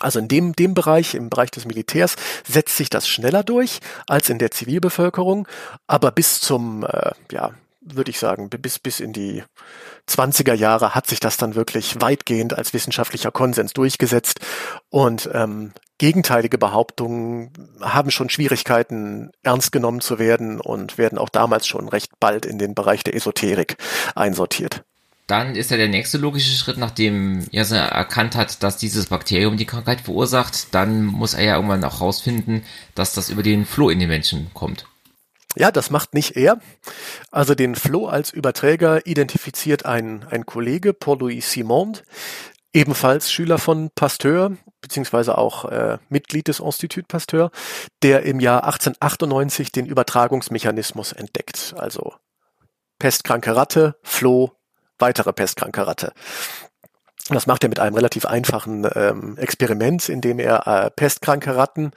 [0.00, 4.28] Also in dem, dem Bereich, im Bereich des Militärs, setzt sich das schneller durch als
[4.28, 5.46] in der Zivilbevölkerung,
[5.86, 7.52] aber bis zum, äh, ja,
[7.84, 9.44] würde ich sagen, bis, bis in die
[10.08, 14.40] 20er Jahre hat sich das dann wirklich weitgehend als wissenschaftlicher Konsens durchgesetzt
[14.88, 21.66] und ähm, gegenteilige Behauptungen haben schon Schwierigkeiten, ernst genommen zu werden und werden auch damals
[21.66, 23.76] schon recht bald in den Bereich der Esoterik
[24.14, 24.84] einsortiert.
[25.26, 29.64] Dann ist ja der nächste logische Schritt, nachdem er erkannt hat, dass dieses Bakterium die
[29.64, 32.62] Krankheit verursacht, dann muss er ja irgendwann auch rausfinden,
[32.94, 34.86] dass das über den Floh in den Menschen kommt.
[35.56, 36.58] Ja, das macht nicht er.
[37.30, 42.04] Also den Floh als Überträger identifiziert ein, ein Kollege, Paul-Louis Simond,
[42.72, 47.50] ebenfalls Schüler von Pasteur, beziehungsweise auch äh, Mitglied des Institut Pasteur,
[48.02, 51.74] der im Jahr 1898 den Übertragungsmechanismus entdeckt.
[51.78, 52.14] Also
[52.98, 54.52] pestkranke Ratte, Floh,
[54.98, 56.12] weitere pestkranke Ratte.
[57.28, 61.92] Das macht er mit einem relativ einfachen ähm, Experiment, in dem er äh, pestkranke Ratten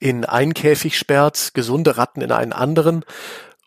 [0.00, 3.04] in einen Käfig sperrt, gesunde Ratten in einen anderen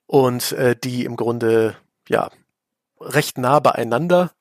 [0.07, 1.77] und äh, die im Grunde
[2.09, 2.29] ja
[2.99, 4.31] recht nah beieinander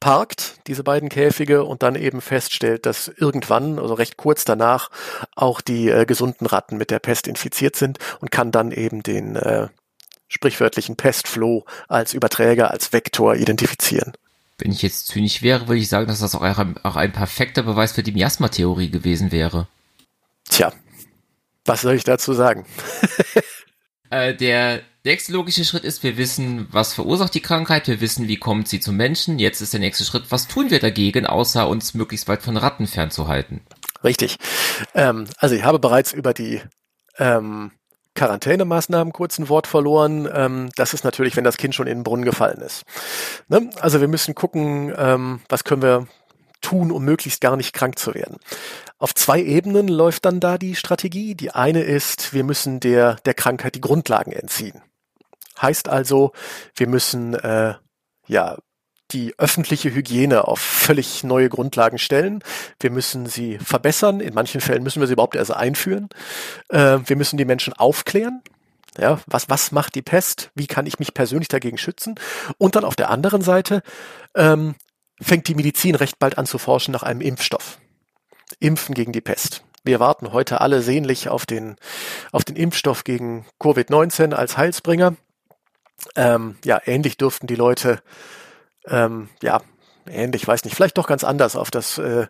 [0.00, 4.90] parkt, diese beiden Käfige, und dann eben feststellt, dass irgendwann, also recht kurz danach,
[5.34, 9.36] auch die äh, gesunden Ratten mit der Pest infiziert sind und kann dann eben den
[9.36, 9.68] äh,
[10.28, 14.12] sprichwörtlichen Pestfloh als Überträger, als Vektor identifizieren.
[14.58, 17.62] Wenn ich jetzt zynisch wäre, würde ich sagen, dass das auch ein, auch ein perfekter
[17.62, 19.68] Beweis für die Miasma-Theorie gewesen wäre.
[20.48, 20.72] Tja,
[21.66, 22.64] was soll ich dazu sagen?
[24.10, 28.38] äh, der nächste logische Schritt ist, wir wissen, was verursacht die Krankheit, wir wissen, wie
[28.38, 29.38] kommt sie zum Menschen.
[29.38, 32.86] Jetzt ist der nächste Schritt, was tun wir dagegen, außer uns möglichst weit von Ratten
[32.86, 33.60] fernzuhalten?
[34.04, 34.36] Richtig.
[34.94, 36.62] Ähm, also ich habe bereits über die
[37.18, 37.72] ähm,
[38.16, 40.28] Quarantänemaßnahmen kurz ein Wort verloren.
[40.32, 42.82] Ähm, das ist natürlich, wenn das Kind schon in den Brunnen gefallen ist.
[43.48, 43.70] Ne?
[43.80, 46.08] Also wir müssen gucken, ähm, was können wir
[46.60, 48.38] tun, um möglichst gar nicht krank zu werden.
[48.98, 51.34] Auf zwei Ebenen läuft dann da die Strategie.
[51.34, 54.82] Die eine ist, wir müssen der, der Krankheit die Grundlagen entziehen.
[55.60, 56.32] Heißt also,
[56.74, 57.74] wir müssen äh,
[58.26, 58.56] ja
[59.12, 62.42] die öffentliche Hygiene auf völlig neue Grundlagen stellen.
[62.80, 64.20] Wir müssen sie verbessern.
[64.20, 66.08] In manchen Fällen müssen wir sie überhaupt erst einführen.
[66.68, 68.42] Äh, wir müssen die Menschen aufklären.
[68.98, 70.50] Ja, was, was macht die Pest?
[70.54, 72.14] Wie kann ich mich persönlich dagegen schützen?
[72.58, 73.82] Und dann auf der anderen Seite
[74.34, 74.74] ähm,
[75.20, 77.78] fängt die Medizin recht bald an zu forschen nach einem Impfstoff.
[78.58, 79.62] Impfen gegen die Pest.
[79.84, 81.76] Wir warten heute alle sehnlich auf den,
[82.32, 85.14] auf den Impfstoff gegen Covid-19 als Heilsbringer.
[86.16, 88.02] Ähm, ja, ähnlich dürften die Leute
[88.88, 89.60] ähm, ja,
[90.08, 92.26] ähnlich, weiß nicht, vielleicht doch ganz anders auf das, äh,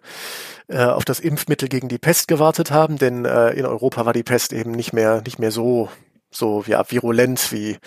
[0.68, 4.22] äh, auf das Impfmittel gegen die Pest gewartet haben, denn äh, in Europa war die
[4.22, 5.88] Pest eben nicht mehr, nicht mehr so,
[6.30, 7.78] so, ja, virulent wie,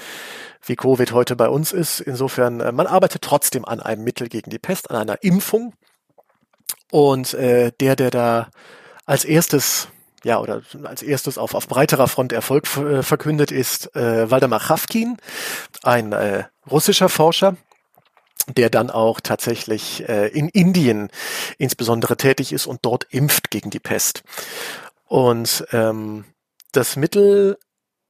[0.66, 2.00] wie Covid heute bei uns ist.
[2.00, 5.74] Insofern, äh, man arbeitet trotzdem an einem Mittel gegen die Pest, an einer Impfung.
[6.92, 8.50] Und äh, der, der da
[9.06, 9.90] als erstes
[10.24, 15.18] ja, oder als erstes auf, auf breiterer Front Erfolg äh, verkündet ist äh, Waldemar Chafkin,
[15.84, 17.56] ein äh, russischer Forscher,
[18.56, 21.10] der dann auch tatsächlich äh, in Indien
[21.58, 24.24] insbesondere tätig ist und dort impft gegen die Pest.
[25.06, 26.26] Und ähm,
[26.72, 27.58] das Mittel,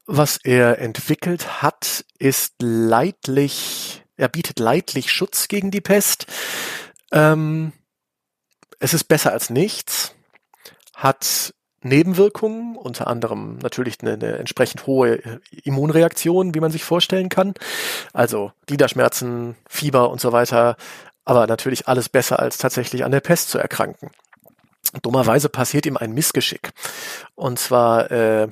[0.05, 6.25] was er entwickelt hat, ist leidlich, er bietet leidlich Schutz gegen die Pest.
[7.11, 7.71] Ähm,
[8.79, 10.13] es ist besser als nichts,
[10.95, 17.29] hat Nebenwirkungen, unter anderem natürlich eine, eine, entsprechend hohe äh, Immunreaktion, wie man sich vorstellen
[17.29, 17.53] kann.
[18.13, 20.75] Also Gliederschmerzen, Fieber und so weiter,
[21.25, 24.11] aber natürlich alles besser als tatsächlich an der Pest zu erkranken.
[25.01, 26.71] Dummerweise passiert ihm ein Missgeschick.
[27.35, 28.47] Und zwar, äh,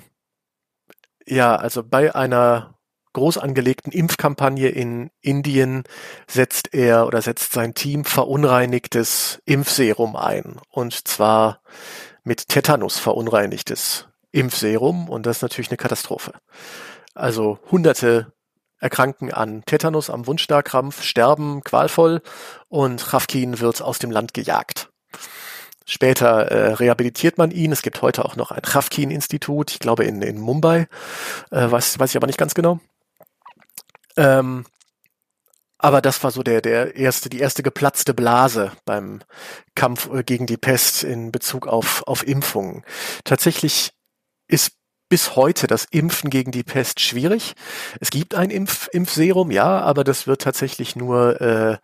[1.26, 2.76] ja, also bei einer
[3.14, 5.84] groß angelegten Impfkampagne in Indien
[6.28, 10.60] setzt er oder setzt sein Team verunreinigtes Impfserum ein.
[10.70, 11.62] Und zwar
[12.28, 16.34] mit Tetanus verunreinigtes Impfserum und das ist natürlich eine Katastrophe.
[17.16, 18.34] Also hunderte
[18.80, 22.22] erkranken an Tetanus, am Wundstarkrampf, sterben qualvoll
[22.68, 24.90] und Chafkin wird aus dem Land gejagt.
[25.86, 27.72] Später äh, rehabilitiert man ihn.
[27.72, 30.88] Es gibt heute auch noch ein Chafkin-Institut, ich glaube in, in Mumbai,
[31.50, 32.82] äh, weiß, weiß ich aber nicht ganz genau.
[34.18, 34.66] Ähm,
[35.80, 39.22] aber das war so der, der erste, die erste geplatzte Blase beim
[39.76, 42.84] Kampf äh, gegen die Pest in Bezug auf, auf Impfungen.
[43.24, 43.92] Tatsächlich
[44.48, 44.72] ist
[45.10, 47.54] bis heute das Impfen gegen die Pest schwierig.
[48.00, 51.78] Es gibt ein Impf Impfserum, ja, aber das wird tatsächlich nur äh,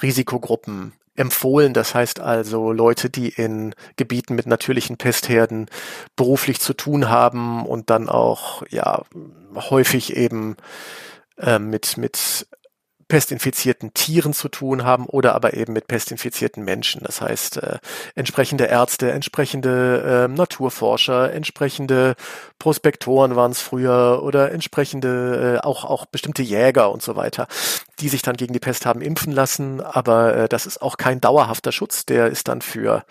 [0.00, 1.74] Risikogruppen empfohlen.
[1.74, 5.66] Das heißt also Leute, die in Gebieten mit natürlichen Pestherden
[6.16, 9.02] beruflich zu tun haben und dann auch ja
[9.54, 10.56] häufig eben
[11.36, 12.46] äh, mit mit
[13.10, 17.02] pestinfizierten Tieren zu tun haben oder aber eben mit pestinfizierten Menschen.
[17.04, 17.78] Das heißt, äh,
[18.14, 22.14] entsprechende Ärzte, entsprechende äh, Naturforscher, entsprechende
[22.60, 27.48] Prospektoren waren es früher oder entsprechende äh, auch auch bestimmte Jäger und so weiter,
[27.98, 29.80] die sich dann gegen die Pest haben impfen lassen.
[29.80, 32.06] Aber äh, das ist auch kein dauerhafter Schutz.
[32.06, 33.04] Der ist dann für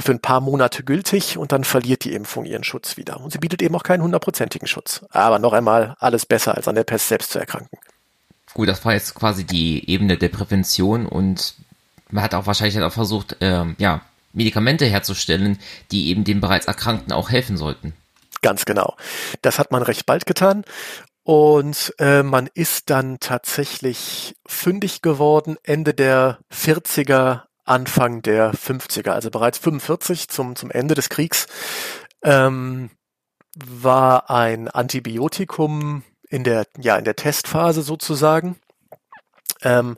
[0.00, 3.20] für ein paar Monate gültig und dann verliert die Impfung ihren Schutz wieder.
[3.20, 5.04] Und sie bietet eben auch keinen hundertprozentigen Schutz.
[5.10, 7.78] Aber noch einmal alles besser als an der Pest selbst zu erkranken.
[8.54, 11.54] Gut, das war jetzt quasi die Ebene der Prävention und
[12.10, 14.02] man hat auch wahrscheinlich auch versucht, ähm, ja,
[14.34, 15.58] Medikamente herzustellen,
[15.90, 17.94] die eben den bereits Erkrankten auch helfen sollten.
[18.42, 18.96] Ganz genau.
[19.40, 20.64] Das hat man recht bald getan.
[21.24, 29.30] Und äh, man ist dann tatsächlich fündig geworden Ende der 40er, Anfang der 50er, also
[29.30, 31.46] bereits 45 zum, zum Ende des Kriegs,
[32.22, 32.90] ähm,
[33.54, 38.56] war ein Antibiotikum in der, ja, in der Testphase sozusagen,
[39.62, 39.96] ähm,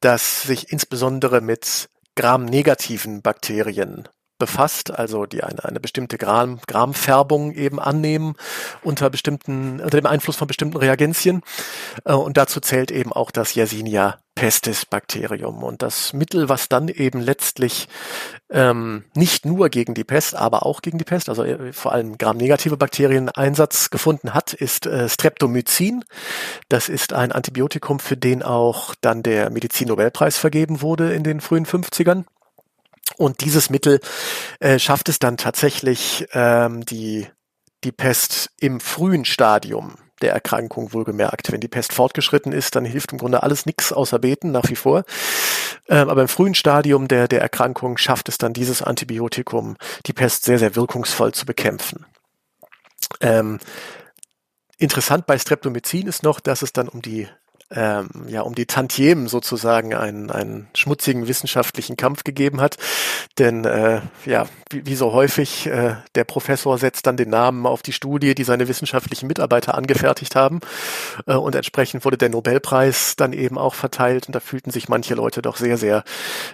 [0.00, 4.08] das sich insbesondere mit gramnegativen Bakterien
[4.44, 8.34] befasst, also die eine, eine bestimmte Gram, Gramfärbung eben annehmen
[8.82, 11.40] unter bestimmten, unter dem Einfluss von bestimmten Reagenzien.
[12.04, 15.62] Äh, und dazu zählt eben auch das Yersinia pestis Bakterium.
[15.62, 17.88] Und das Mittel, was dann eben letztlich
[18.50, 22.18] ähm, nicht nur gegen die Pest, aber auch gegen die Pest, also äh, vor allem
[22.18, 26.04] gramnegative Bakterien Einsatz gefunden hat, ist äh, Streptomycin.
[26.68, 31.64] Das ist ein Antibiotikum, für den auch dann der Medizin-Nobelpreis vergeben wurde in den frühen
[31.64, 32.24] 50ern.
[33.16, 34.00] Und dieses Mittel
[34.60, 37.28] äh, schafft es dann tatsächlich, ähm, die,
[37.84, 41.52] die Pest im frühen Stadium der Erkrankung wohlgemerkt.
[41.52, 44.76] Wenn die Pest fortgeschritten ist, dann hilft im Grunde alles nichts außer beten nach wie
[44.76, 45.04] vor.
[45.88, 50.44] Ähm, aber im frühen Stadium der, der Erkrankung schafft es dann dieses Antibiotikum, die Pest
[50.44, 52.06] sehr, sehr wirkungsvoll zu bekämpfen.
[53.20, 53.58] Ähm,
[54.78, 57.28] interessant bei Streptomycin ist noch, dass es dann um die
[57.70, 62.76] ähm, ja um die Tantiemen sozusagen einen, einen schmutzigen wissenschaftlichen Kampf gegeben hat.
[63.38, 67.82] Denn äh, ja, wie, wie so häufig, äh, der Professor setzt dann den Namen auf
[67.82, 70.60] die Studie, die seine wissenschaftlichen Mitarbeiter angefertigt haben.
[71.26, 74.26] Äh, und entsprechend wurde der Nobelpreis dann eben auch verteilt.
[74.26, 76.04] Und da fühlten sich manche Leute doch sehr, sehr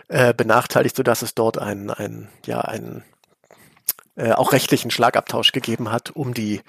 [0.09, 3.05] äh, benachteiligt, sodass es dort einen, einen, ja, einen
[4.17, 6.61] äh, auch rechtlichen Schlagabtausch gegeben hat um die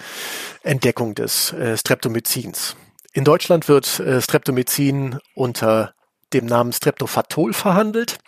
[0.63, 2.75] Entdeckung des äh, Streptomycins.
[3.13, 5.93] In Deutschland wird äh, Streptomycin unter
[6.34, 8.19] dem Namen Streptofatol verhandelt.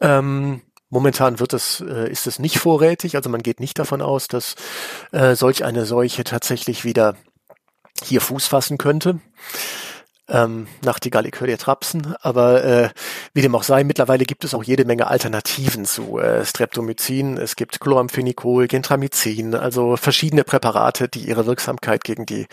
[0.00, 4.28] Ähm, momentan wird es, äh, ist es nicht vorrätig, also man geht nicht davon aus,
[4.28, 4.54] dass
[5.12, 7.16] äh, solch eine Seuche tatsächlich wieder
[8.02, 9.20] hier Fuß fassen könnte
[10.28, 12.88] ähm, Nachtigall, ich höre dir Trapsen, aber äh,
[13.34, 17.36] wie dem auch sei, mittlerweile gibt es auch jede Menge Alternativen zu äh, Streptomycin.
[17.38, 22.46] Es gibt Chloramphenicol, Gentramycin, also verschiedene Präparate, die ihre Wirksamkeit gegen die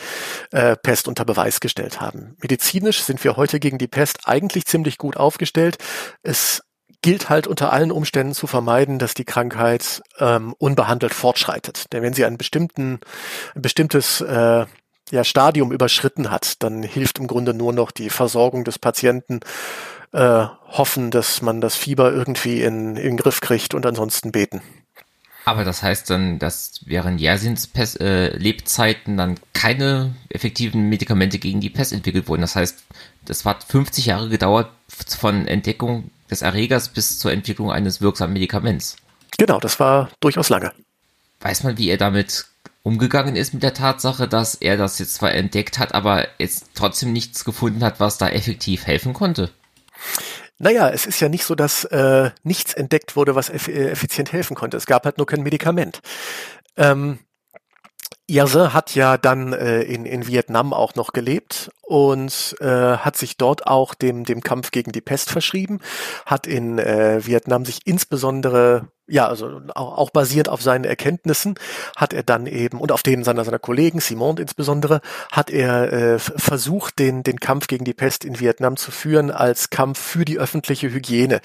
[0.51, 2.35] äh, Pest unter Beweis gestellt haben.
[2.41, 5.77] Medizinisch sind wir heute gegen die Pest eigentlich ziemlich gut aufgestellt.
[6.23, 6.63] Es
[7.01, 11.93] gilt halt unter allen Umständen zu vermeiden, dass die Krankheit ähm, unbehandelt fortschreitet.
[11.93, 12.99] Denn wenn sie einen bestimmten,
[13.55, 14.65] ein bestimmtes äh,
[15.11, 19.39] ja, Stadium überschritten hat, dann hilft im Grunde nur noch die Versorgung des Patienten,
[20.11, 24.61] äh, hoffen, dass man das Fieber irgendwie in, in den Griff kriegt und ansonsten beten.
[25.45, 27.69] Aber das heißt dann, dass während Jersins
[27.99, 32.41] äh, Lebzeiten dann keine effektiven Medikamente gegen die Pest entwickelt wurden.
[32.41, 32.77] Das heißt,
[33.25, 38.97] das hat 50 Jahre gedauert von Entdeckung des Erregers bis zur Entwicklung eines wirksamen Medikaments.
[39.37, 40.71] Genau, das war durchaus lange.
[41.39, 42.45] Weiß man, wie er damit
[42.83, 47.13] umgegangen ist mit der Tatsache, dass er das jetzt zwar entdeckt hat, aber jetzt trotzdem
[47.13, 49.51] nichts gefunden hat, was da effektiv helfen konnte.
[50.57, 54.33] Naja, es ist ja nicht so, dass äh, nichts entdeckt wurde, was eff äh, effizient
[54.33, 54.75] helfen konnte.
[54.75, 56.01] Es gab halt nur kein Medikament.
[56.75, 57.19] Ähm,
[58.29, 62.65] Yersin hat ja dann äh, in, in Vietnam auch noch gelebt und äh,
[62.97, 65.79] hat sich dort auch dem, dem Kampf gegen die Pest verschrieben,
[66.27, 71.55] hat in äh, Vietnam sich insbesondere ja, also auch, auch basierend auf seinen Erkenntnissen
[71.95, 76.19] hat er dann eben und auf denen seiner seiner Kollegen, Simon insbesondere, hat er äh,
[76.19, 80.37] versucht, den den Kampf gegen die Pest in Vietnam zu führen als Kampf für die
[80.37, 81.41] öffentliche Hygiene,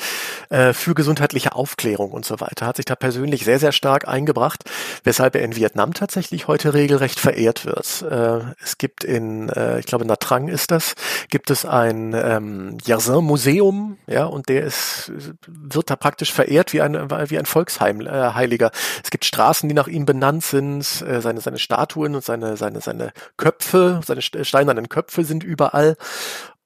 [0.51, 2.67] äh, für gesundheitliche Aufklärung und so weiter.
[2.67, 4.65] Hat sich da persönlich sehr sehr stark eingebracht,
[5.03, 8.03] weshalb er in Vietnam tatsächlich heute regelrecht verehrt wird.
[8.03, 10.95] Äh, es gibt in, äh, ich glaube, Nha Trang ist das,
[11.31, 15.13] gibt es ein ähm, Yersin Museum, ja, und der ist
[15.47, 18.67] wird da praktisch verehrt wie ein wie ein Volksheiliger.
[18.67, 22.57] Äh, es gibt Straßen, die nach ihm benannt sind, äh, seine, seine Statuen und seine,
[22.57, 25.97] seine, seine Köpfe, seine steinernen Köpfe sind überall.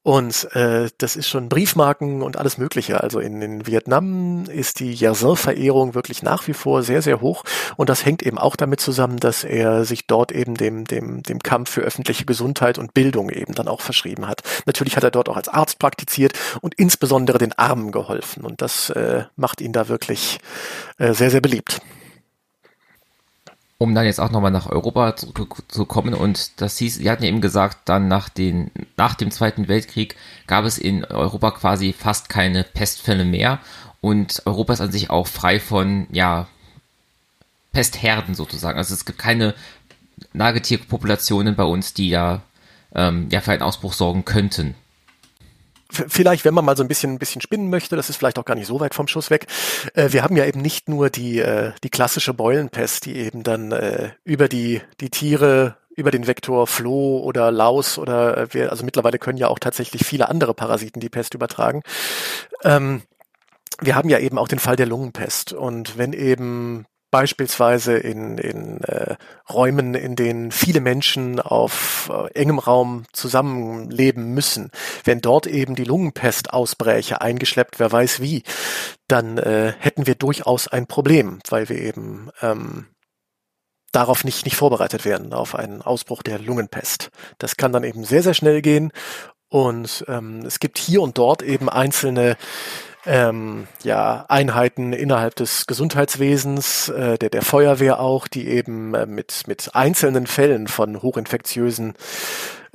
[0.08, 3.02] Und äh, das ist schon Briefmarken und alles Mögliche.
[3.02, 7.44] Also in, in Vietnam ist die Yersin-Verehrung wirklich nach wie vor sehr, sehr hoch.
[7.76, 11.40] Und das hängt eben auch damit zusammen, dass er sich dort eben dem, dem, dem
[11.40, 14.40] Kampf für öffentliche Gesundheit und Bildung eben dann auch verschrieben hat.
[14.64, 18.46] Natürlich hat er dort auch als Arzt praktiziert und insbesondere den Armen geholfen.
[18.46, 20.38] Und das äh, macht ihn da wirklich
[20.96, 21.82] äh, sehr, sehr beliebt
[23.78, 26.14] um dann jetzt auch nochmal nach Europa zu, kommen.
[26.14, 30.16] Und das hieß, Sie hatten ja eben gesagt, dann nach, den, nach dem Zweiten Weltkrieg
[30.48, 33.60] gab es in Europa quasi fast keine Pestfälle mehr.
[34.00, 36.48] Und Europa ist an sich auch frei von, ja,
[37.72, 38.78] Pestherden sozusagen.
[38.78, 39.54] Also es gibt keine
[40.32, 42.42] Nagetierpopulationen bei uns, die da
[42.94, 44.74] ähm, ja für einen Ausbruch sorgen könnten
[45.90, 48.44] vielleicht, wenn man mal so ein bisschen, ein bisschen spinnen möchte, das ist vielleicht auch
[48.44, 49.46] gar nicht so weit vom Schuss weg.
[49.94, 53.72] Äh, wir haben ja eben nicht nur die, äh, die klassische Beulenpest, die eben dann
[53.72, 58.84] äh, über die, die Tiere über den Vektor Floh oder Laus oder äh, wir, also
[58.84, 61.82] mittlerweile können ja auch tatsächlich viele andere Parasiten die Pest übertragen.
[62.62, 63.02] Ähm,
[63.80, 68.82] wir haben ja eben auch den Fall der Lungenpest und wenn eben beispielsweise in, in
[68.84, 69.16] äh,
[69.48, 74.70] Räumen, in denen viele Menschen auf äh, engem Raum zusammenleben müssen,
[75.04, 78.42] wenn dort eben die Lungenpest ausbräche, eingeschleppt, wer weiß wie,
[79.06, 82.86] dann äh, hätten wir durchaus ein Problem, weil wir eben ähm,
[83.92, 87.10] darauf nicht, nicht vorbereitet werden, auf einen Ausbruch der Lungenpest.
[87.38, 88.92] Das kann dann eben sehr, sehr schnell gehen
[89.48, 92.36] und ähm, es gibt hier und dort eben einzelne
[93.06, 99.44] ähm, ja, Einheiten innerhalb des Gesundheitswesens, äh, der, der Feuerwehr auch, die eben äh, mit,
[99.46, 101.94] mit einzelnen Fällen von hochinfektiösen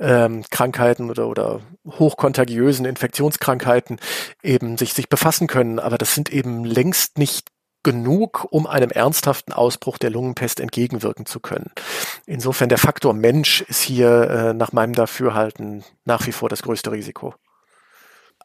[0.00, 3.98] ähm, Krankheiten oder, oder hochkontagiösen Infektionskrankheiten
[4.42, 5.78] eben sich, sich befassen können.
[5.78, 7.48] Aber das sind eben längst nicht
[7.84, 11.70] genug, um einem ernsthaften Ausbruch der Lungenpest entgegenwirken zu können.
[12.26, 16.90] Insofern der Faktor Mensch ist hier äh, nach meinem Dafürhalten nach wie vor das größte
[16.90, 17.34] Risiko.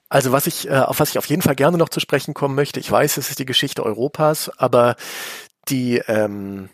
[0.09, 2.55] Also was ich, äh, auf was ich auf jeden Fall gerne noch zu sprechen kommen
[2.55, 4.95] möchte, ich weiß, es ist die Geschichte Europas, aber
[5.69, 6.69] die ähm,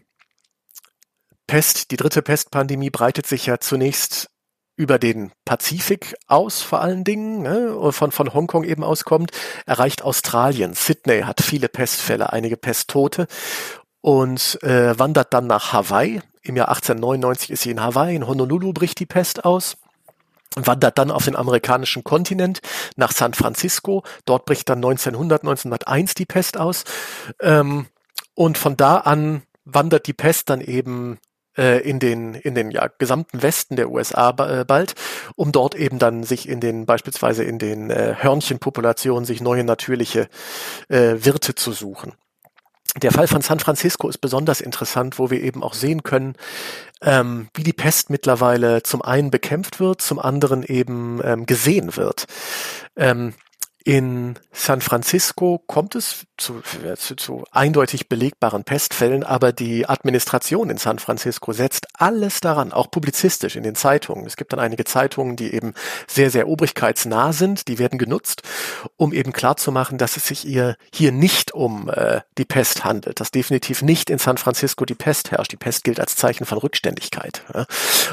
[1.46, 4.30] Pest, die dritte Pestpandemie breitet sich ja zunächst
[4.78, 9.32] über den Pazifik aus, vor allen Dingen, ne, von, von Hongkong eben auskommt,
[9.66, 10.74] erreicht Australien.
[10.74, 13.28] Sydney hat viele Pestfälle, einige Pesttote
[14.02, 16.22] und äh, wandert dann nach Hawaii.
[16.42, 19.78] Im Jahr 1899 ist sie in Hawaii, in Honolulu bricht die Pest aus
[20.56, 22.62] wandert dann auf den amerikanischen Kontinent
[22.96, 24.04] nach San Francisco.
[24.26, 26.84] Dort bricht dann 1900, 1901 die Pest aus.
[27.41, 27.88] Ähm,
[28.34, 31.18] und von da an wandert die Pest dann eben
[31.58, 34.96] äh, in den in den ja gesamten Westen der USA äh, bald,
[35.36, 40.28] um dort eben dann sich in den beispielsweise in den äh, Hörnchenpopulationen sich neue natürliche
[40.89, 42.14] äh, Wirte zu suchen.
[43.02, 46.36] Der Fall von San Francisco ist besonders interessant, wo wir eben auch sehen können,
[47.02, 52.26] ähm, wie die Pest mittlerweile zum einen bekämpft wird, zum anderen eben ähm, gesehen wird.
[52.96, 53.34] Ähm,
[53.86, 56.62] in San Francisco kommt es zu,
[56.96, 62.90] zu, zu, eindeutig belegbaren Pestfällen, aber die Administration in San Francisco setzt alles daran, auch
[62.90, 64.26] publizistisch in den Zeitungen.
[64.26, 65.76] Es gibt dann einige Zeitungen, die eben
[66.08, 68.42] sehr, sehr obrigkeitsnah sind, die werden genutzt,
[68.98, 73.30] um eben klarzumachen, dass es sich ihr hier nicht um äh, die Pest handelt, dass
[73.30, 75.52] definitiv nicht in San Francisco die Pest herrscht.
[75.52, 77.44] Die Pest gilt als Zeichen von Rückständigkeit.
[77.54, 77.68] Ja.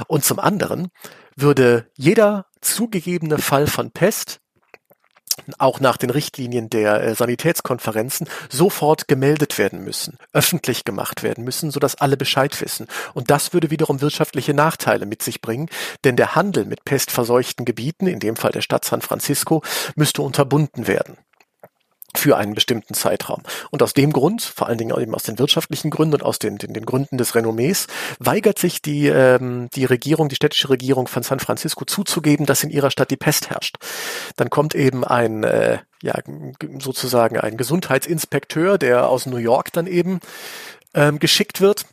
[0.06, 0.88] Und zum anderen
[1.34, 4.41] würde jeder zugegebene Fall von Pest
[5.58, 11.70] auch nach den Richtlinien der äh, Sanitätskonferenzen sofort gemeldet werden müssen, öffentlich gemacht werden müssen,
[11.70, 12.86] sodass alle Bescheid wissen.
[13.14, 15.68] Und das würde wiederum wirtschaftliche Nachteile mit sich bringen,
[16.04, 19.62] denn der Handel mit pestverseuchten Gebieten, in dem Fall der Stadt San Francisco,
[19.96, 21.16] müsste unterbunden werden
[22.14, 23.42] für einen bestimmten Zeitraum.
[23.70, 26.58] Und aus dem Grund, vor allen Dingen eben aus den wirtschaftlichen Gründen und aus den,
[26.58, 27.86] den, den Gründen des Renommees,
[28.18, 32.70] weigert sich die, ähm, die Regierung, die städtische Regierung von San Francisco zuzugeben, dass in
[32.70, 33.76] ihrer Stadt die Pest herrscht.
[34.36, 36.14] Dann kommt eben ein, äh, ja,
[36.78, 40.20] sozusagen ein Gesundheitsinspekteur, der aus New York dann eben
[40.94, 41.86] ähm, geschickt wird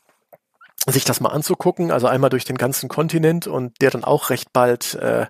[0.88, 4.54] sich das mal anzugucken, also einmal durch den ganzen Kontinent und der dann auch recht
[4.54, 5.28] bald äh,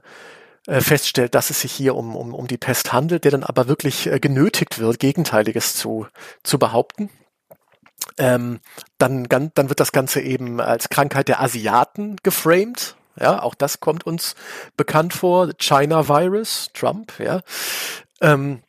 [0.70, 3.67] äh, feststellt, dass es sich hier um, um, um die Pest handelt, der dann aber
[3.67, 6.05] wirklich äh, genötigt wird, Gegenteiliges zu,
[6.43, 7.09] zu behaupten.
[8.20, 8.59] Ähm,
[8.99, 12.95] dann, dann wird das Ganze eben als Krankheit der Asiaten geframed.
[13.20, 14.36] Ja, auch das kommt uns
[14.78, 15.49] bekannt vor.
[15.57, 17.41] China Virus, Trump, ja.
[18.22, 18.61] Ähm,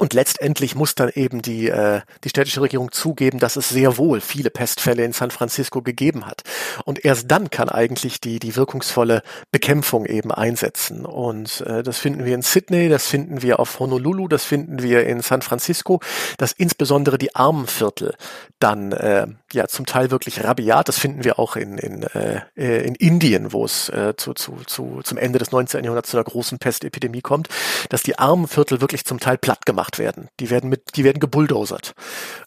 [0.00, 4.22] und letztendlich muss dann eben die, äh, die städtische Regierung zugeben, dass es sehr wohl
[4.22, 6.42] viele Pestfälle in San Francisco gegeben hat.
[6.86, 9.22] Und erst dann kann eigentlich die, die wirkungsvolle
[9.52, 11.04] Bekämpfung eben einsetzen.
[11.04, 15.06] Und äh, das finden wir in Sydney, das finden wir auf Honolulu, das finden wir
[15.06, 16.00] in San Francisco,
[16.38, 18.14] dass insbesondere die Armenviertel
[18.58, 22.94] dann äh, ja zum Teil wirklich rabiat, das finden wir auch in, in, äh, in
[22.94, 25.84] Indien, wo es äh, zu, zu, zu, zum Ende des 19.
[25.84, 27.48] Jahrhunderts zu einer großen Pestepidemie kommt,
[27.90, 30.28] dass die Armenviertel wirklich zum Teil platt gemacht gemacht werden.
[30.38, 31.94] Die werden mit, die werden gebulldozert,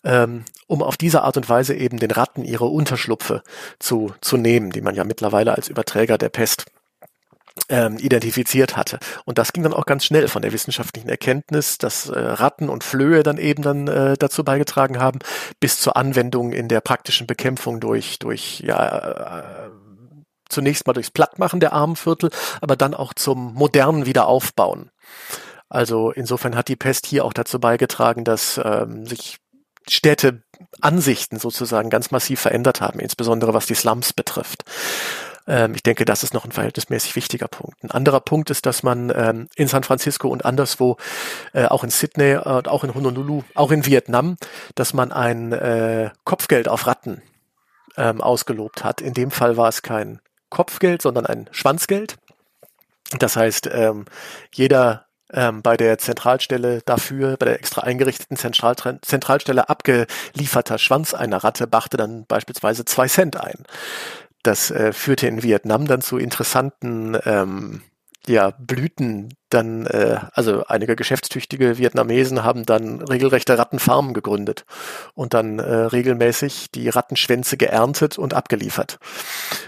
[0.04, 3.44] ähm, um auf diese Art und Weise eben den Ratten ihre Unterschlupfe
[3.80, 6.66] zu, zu nehmen, die man ja mittlerweile als Überträger der Pest
[7.70, 8.98] ähm, identifiziert hatte.
[9.26, 12.84] Und das ging dann auch ganz schnell von der wissenschaftlichen Erkenntnis, dass äh, Ratten und
[12.84, 15.20] Flöhe dann eben dann äh, dazu beigetragen haben,
[15.60, 19.70] bis zur Anwendung in der praktischen Bekämpfung durch, durch ja, äh,
[20.50, 22.32] zunächst mal durchs Plattmachen der Armenviertel,
[22.62, 24.90] aber dann auch zum modernen Wiederaufbauen.
[25.74, 29.38] Also insofern hat die Pest hier auch dazu beigetragen, dass ähm, sich
[29.90, 34.66] Städteansichten sozusagen ganz massiv verändert haben, insbesondere was die Slums betrifft.
[35.48, 37.84] Ähm, ich denke, das ist noch ein verhältnismäßig wichtiger Punkt.
[37.84, 40.98] Ein anderer Punkt ist, dass man ähm, in San Francisco und anderswo,
[41.54, 44.38] äh, auch in Sydney und äh, auch in Honolulu, auch in Vietnam,
[44.76, 47.24] dass man ein äh, Kopfgeld auf Ratten
[47.98, 49.02] ähm, ausgelobt hat.
[49.02, 50.22] In dem Fall war es kein
[50.52, 52.18] Kopfgeld, sondern ein Schwanzgeld.
[53.18, 54.06] Das heißt, ähm,
[54.54, 61.44] jeder ähm, bei der Zentralstelle dafür, bei der extra eingerichteten Zentral Zentralstelle abgelieferter Schwanz einer
[61.44, 63.66] Ratte brachte dann beispielsweise zwei Cent ein.
[64.44, 67.82] Das äh, führte in Vietnam dann zu interessanten ähm,
[68.28, 74.66] ja, Blüten dann, äh, also einige geschäftstüchtige Vietnamesen haben dann regelrechte Rattenfarmen gegründet
[75.14, 79.00] und dann äh, regelmäßig die Rattenschwänze geerntet und abgeliefert,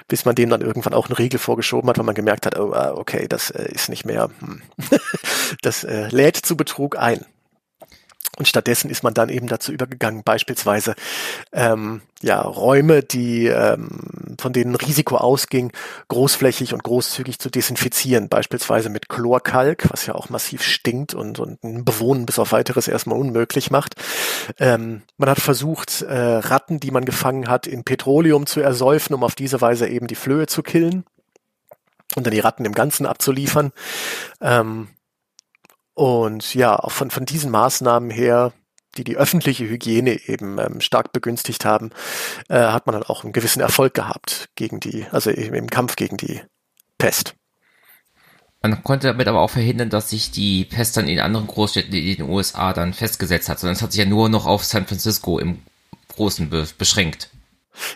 [0.08, 2.74] bis man dem dann irgendwann auch einen Riegel vorgeschoben hat, weil man gemerkt hat, oh,
[2.74, 4.62] ah, okay, das äh, ist nicht mehr, hm.
[5.62, 7.26] das äh, lädt zu Betrug ein.
[8.38, 10.96] Und stattdessen ist man dann eben dazu übergegangen, beispielsweise
[11.54, 15.72] ähm, ja Räume, die ähm, von denen Risiko ausging,
[16.10, 21.64] großflächig und großzügig zu desinfizieren, beispielsweise mit Chlorkalk, was ja auch massiv stinkt und, und
[21.64, 23.96] ein Bewohnen bis auf weiteres erstmal unmöglich macht.
[24.60, 29.24] Ähm, man hat versucht, äh, Ratten, die man gefangen hat, in Petroleum zu ersäufen, um
[29.24, 31.06] auf diese Weise eben die Flöhe zu killen
[32.16, 33.72] und dann die Ratten im Ganzen abzuliefern.
[34.42, 34.90] Ähm,
[35.96, 38.54] und ja, auch von, von diesen Maßnahmen her,
[38.98, 41.90] die die öffentliche Hygiene eben ähm, stark begünstigt haben,
[42.50, 45.96] äh, hat man dann auch einen gewissen Erfolg gehabt gegen die, also eben im Kampf
[45.96, 46.42] gegen die
[46.98, 47.36] Pest.
[48.62, 52.18] Man konnte damit aber auch verhindern, dass sich die Pest dann in anderen Großstädten in
[52.18, 55.40] den USA dann festgesetzt hat, sondern es hat sich ja nur noch auf San Francisco
[55.40, 55.62] im
[56.10, 57.30] Großen be beschränkt.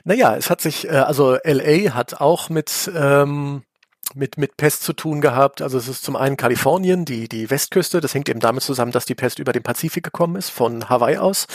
[0.04, 3.64] Naja, es hat sich, äh, also LA hat auch mit ähm,
[4.16, 5.62] mit, mit Pest zu tun gehabt.
[5.62, 8.01] Also es ist zum einen Kalifornien, die, die Westküste.
[8.01, 11.18] Das hängt eben damit zusammen, dass die Pest über den Pazifik gekommen ist, von Hawaii
[11.18, 11.47] aus.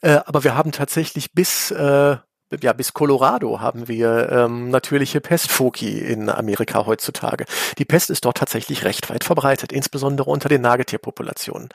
[0.00, 2.16] Äh, aber wir haben tatsächlich bis äh,
[2.60, 7.44] ja, bis Colorado haben wir ähm, natürliche Pestfoki in Amerika heutzutage.
[7.78, 11.68] Die Pest ist dort tatsächlich recht weit verbreitet, insbesondere unter den Nagetierpopulationen.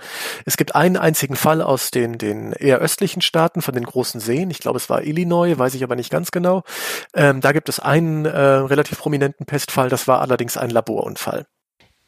[0.45, 4.49] Es gibt einen einzigen Fall aus den, den eher östlichen Staaten von den großen Seen.
[4.49, 6.63] Ich glaube, es war Illinois, weiß ich aber nicht ganz genau.
[7.13, 11.45] Ähm, da gibt es einen äh, relativ prominenten Pestfall, das war allerdings ein Laborunfall.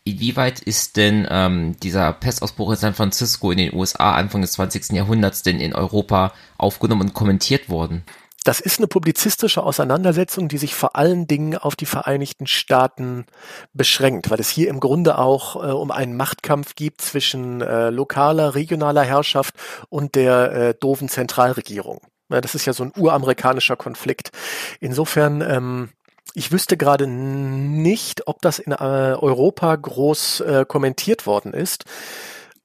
[0.10, 4.92] Inwieweit ist denn ähm, dieser Pestausbruch in San Francisco in den USA Anfang des 20.
[4.94, 8.04] Jahrhunderts denn in Europa aufgenommen und kommentiert worden?
[8.50, 13.28] Das ist eine publizistische Auseinandersetzung, die sich vor allen Dingen auf die Vereinigten Staaten
[13.74, 18.56] beschränkt, weil es hier im Grunde auch äh, um einen Machtkampf gibt zwischen äh, lokaler,
[18.56, 19.54] regionaler Herrschaft
[19.90, 22.02] und der äh, doofen Zentralregierung.
[22.32, 24.32] Ja, das ist ja so ein uramerikanischer Konflikt.
[24.80, 25.90] Insofern, ähm,
[26.34, 31.86] ich wüsste gerade nicht, ob das in äh, Europa groß äh, kommentiert worden ist.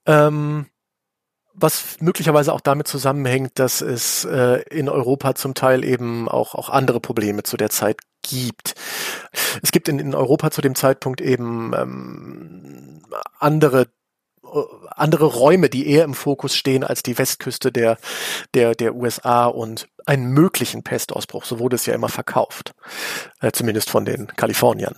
[0.06, 0.64] Ähm,
[1.54, 6.68] was möglicherweise auch damit zusammenhängt, dass es äh, in Europa zum Teil eben auch, auch
[6.68, 8.74] andere Probleme zu der Zeit gibt.
[9.62, 13.02] Es gibt in, in Europa zu dem Zeitpunkt eben ähm,
[13.38, 13.82] andere
[14.44, 14.58] äh,
[14.90, 17.98] andere Räume, die eher im Fokus stehen als die Westküste der,
[18.54, 21.44] der, der USA und einen möglichen Pestausbruch.
[21.44, 22.74] So wurde es ja immer verkauft,
[23.40, 24.96] äh, zumindest von den Kaliforniern.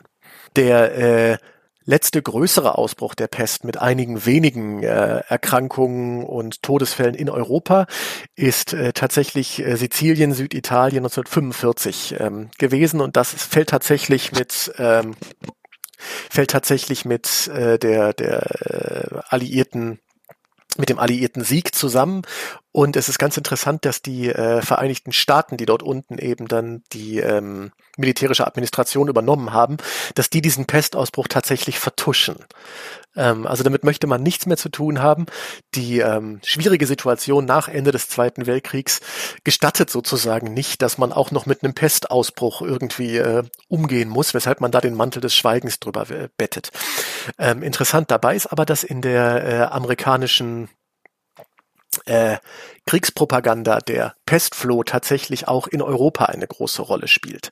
[0.57, 1.39] Der äh,
[1.87, 7.87] letzte größere Ausbruch der Pest mit einigen wenigen äh, Erkrankungen und Todesfällen in Europa
[8.35, 15.15] ist äh, tatsächlich äh, Sizilien, Süditalien 1945 ähm, gewesen und das fällt tatsächlich mit ähm,
[15.99, 20.01] fällt tatsächlich mit äh, der der äh, alliierten
[20.77, 22.23] mit dem alliierten Sieg zusammen.
[22.77, 26.83] Und es ist ganz interessant, dass die äh, Vereinigten Staaten, die dort unten eben dann
[26.93, 29.79] die ähm, militärische Administration übernommen haben,
[30.15, 32.37] dass die diesen Pestausbruch tatsächlich vertuschen.
[33.17, 35.25] Ähm, also damit möchte man nichts mehr zu tun haben.
[35.75, 39.01] Die ähm, schwierige Situation nach Ende des Zweiten Weltkriegs
[39.43, 44.61] gestattet sozusagen nicht, dass man auch noch mit einem Pestausbruch irgendwie äh, umgehen muss, weshalb
[44.61, 46.73] man da den Mantel des Schweigens drüber äh, bettet.
[47.39, 50.69] Ähm, interessant dabei ist aber, dass in der äh, amerikanischen
[52.07, 52.39] äh,
[52.87, 57.51] Kriegspropaganda der Pestfloh tatsächlich auch in Europa eine große Rolle spielt.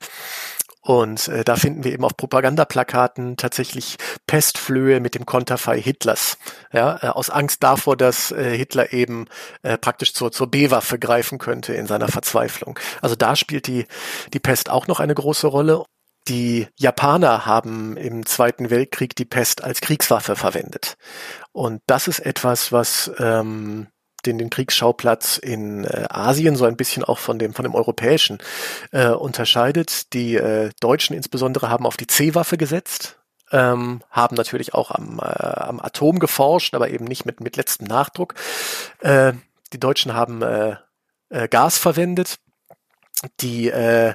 [0.85, 6.37] Und äh, da finden wir eben auf Propagandaplakaten tatsächlich Pestflöhe mit dem Konterfei Hitlers.
[6.73, 9.25] Ja, äh, aus Angst davor, dass äh, Hitler eben
[9.63, 12.79] äh, praktisch zur, zur B-Waffe greifen könnte in seiner Verzweiflung.
[13.01, 13.87] Also da spielt die,
[14.35, 15.85] die Pest auch noch eine große Rolle.
[16.29, 20.97] Die Japaner haben im Zweiten Weltkrieg die Pest als Kriegswaffe verwendet.
[21.53, 23.89] Und das ist etwas, was ähm,
[24.27, 28.39] den, den Kriegsschauplatz in äh, Asien so ein bisschen auch von dem, von dem europäischen
[28.93, 30.13] äh, unterscheidet.
[30.13, 33.19] Die äh, Deutschen insbesondere haben auf die C-Waffe gesetzt,
[33.53, 37.87] ähm, haben natürlich auch am, äh, am Atom geforscht, aber eben nicht mit, mit letztem
[37.87, 38.35] Nachdruck.
[39.01, 39.35] Äh,
[39.73, 40.77] die Deutschen haben äh,
[41.29, 42.39] äh, Gas verwendet.
[43.41, 44.15] Die äh,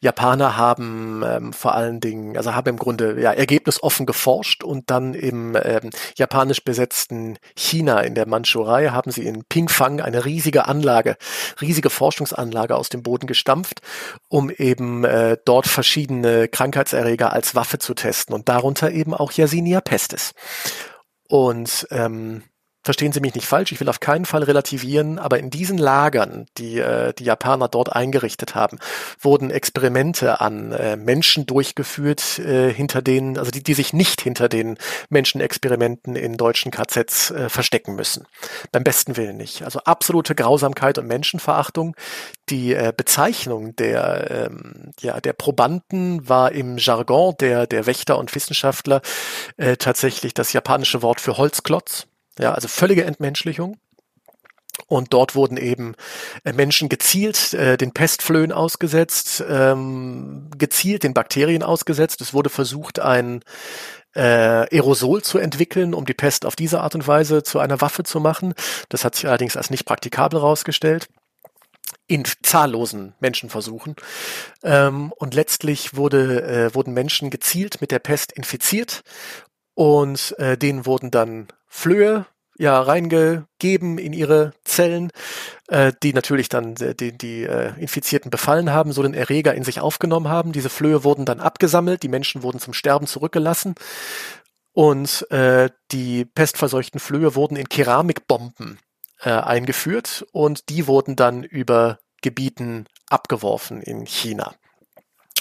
[0.00, 5.14] Japaner haben ähm, vor allen Dingen, also haben im Grunde ja ergebnisoffen geforscht und dann
[5.14, 11.16] im ähm, japanisch besetzten China in der Mandschurei haben sie in Pingfang eine riesige Anlage,
[11.60, 13.80] riesige Forschungsanlage aus dem Boden gestampft,
[14.28, 19.80] um eben äh, dort verschiedene Krankheitserreger als Waffe zu testen und darunter eben auch Yersinia
[19.80, 20.32] pestis.
[21.28, 22.44] Und ähm,
[22.88, 26.46] verstehen Sie mich nicht falsch, ich will auf keinen Fall relativieren, aber in diesen Lagern,
[26.56, 28.78] die äh, die Japaner dort eingerichtet haben,
[29.20, 34.48] wurden Experimente an äh, Menschen durchgeführt, äh, hinter denen, also die, die sich nicht hinter
[34.48, 34.78] den
[35.10, 38.24] Menschenexperimenten in deutschen KZs äh, verstecken müssen.
[38.72, 39.64] Beim besten Willen nicht.
[39.64, 41.94] Also absolute Grausamkeit und Menschenverachtung.
[42.48, 48.34] Die äh, Bezeichnung der, ähm, ja, der Probanden war im Jargon der, der Wächter und
[48.34, 49.02] Wissenschaftler
[49.58, 52.06] äh, tatsächlich das japanische Wort für Holzklotz.
[52.38, 53.76] Ja, also völlige Entmenschlichung.
[54.86, 55.94] Und dort wurden eben
[56.44, 62.20] äh, Menschen gezielt äh, den Pestflöhen ausgesetzt, ähm, gezielt den Bakterien ausgesetzt.
[62.20, 63.42] Es wurde versucht, ein
[64.14, 68.04] äh, Aerosol zu entwickeln, um die Pest auf diese Art und Weise zu einer Waffe
[68.04, 68.54] zu machen.
[68.88, 71.08] Das hat sich allerdings als nicht praktikabel herausgestellt
[72.06, 73.96] in zahllosen Menschenversuchen.
[74.62, 79.02] Ähm, und letztlich wurde, äh, wurden Menschen gezielt mit der Pest infiziert
[79.74, 82.26] und äh, denen wurden dann Flöhe
[82.58, 85.12] ja reingegeben in ihre Zellen,
[85.68, 89.62] äh, die natürlich dann äh, die, die äh, Infizierten befallen haben, so den Erreger in
[89.62, 90.52] sich aufgenommen haben.
[90.52, 93.76] Diese Flöhe wurden dann abgesammelt, die Menschen wurden zum Sterben zurückgelassen
[94.72, 98.78] und äh, die pestverseuchten Flöhe wurden in Keramikbomben
[99.20, 104.54] äh, eingeführt und die wurden dann über Gebieten abgeworfen in China.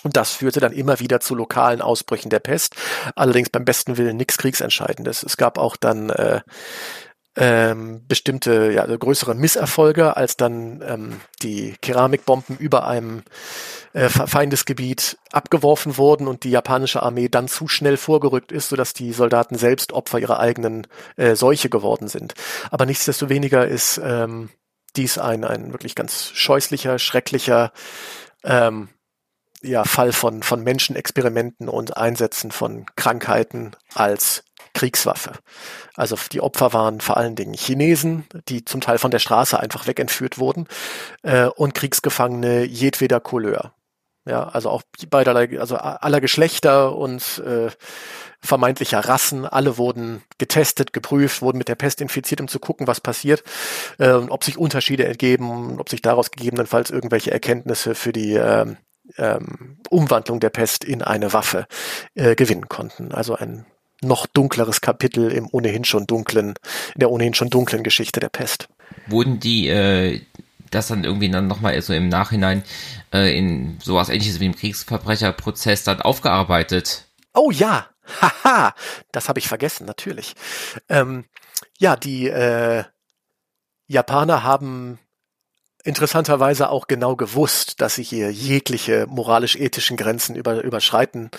[0.08, 2.78] Und das führte dann immer wieder zu lokalen Ausbrüchen der Pest.
[3.18, 5.22] Allerdings beim besten Willen nichts Kriegsentscheidendes.
[5.22, 6.40] Es gab auch dann äh,
[7.36, 13.24] ähm, bestimmte ja, also größere Misserfolge, als dann ähm, die Keramikbomben über einem
[13.92, 19.12] äh, Feindesgebiet abgeworfen wurden und die japanische Armee dann zu schnell vorgerückt ist, sodass die
[19.12, 20.88] Soldaten selbst Opfer ihrer eigenen
[21.18, 22.34] äh, Seuche geworden sind.
[22.72, 24.52] Aber nichtsdestoweniger ist ähm,
[24.96, 27.74] dies ein, ein wirklich ganz scheußlicher, schrecklicher
[28.46, 28.88] ähm,
[29.62, 34.44] ja, Fall von, von Menschenexperimenten und Einsätzen von Krankheiten als
[34.74, 35.34] Kriegswaffe.
[35.96, 39.88] Also die Opfer waren vor allen Dingen Chinesen, die zum Teil von der Straße einfach
[39.88, 40.68] wegentführt wurden,
[41.24, 43.74] äh, und Kriegsgefangene jedweder Couleur.
[44.26, 47.70] Ja, also auch beiderlei, also aller Geschlechter und äh,
[48.42, 53.02] vermeintlicher Rassen, alle wurden getestet, geprüft, wurden mit der Pest infiziert, um zu gucken, was
[53.02, 53.44] passiert,
[54.00, 58.76] äh, ob sich Unterschiede ergeben, ob sich daraus gegebenenfalls irgendwelche Erkenntnisse für die äh,
[59.18, 61.68] ähm, Umwandlung der Pest in eine Waffe
[62.16, 63.12] äh, gewinnen konnten.
[63.12, 63.66] Also ein
[64.02, 66.54] noch dunkleres Kapitel im ohnehin schon dunklen,
[66.94, 68.70] in der ohnehin schon dunklen Geschichte der Pest.
[69.08, 70.22] Wurden die äh,
[70.72, 72.64] das dann irgendwie dann nochmal so im Nachhinein
[73.14, 77.06] äh, in sowas ähnliches wie im Kriegsverbrecherprozess dann aufgearbeitet?
[77.34, 77.88] Oh ja,
[78.22, 78.74] haha,
[79.12, 80.36] das habe ich vergessen, natürlich.
[80.90, 81.26] Ähm,
[81.80, 82.84] ja, die äh,
[83.88, 85.00] Japaner haben
[85.88, 91.32] interessanterweise auch genau gewusst, dass sie hier jegliche moralisch-ethischen Grenzen über, überschreiten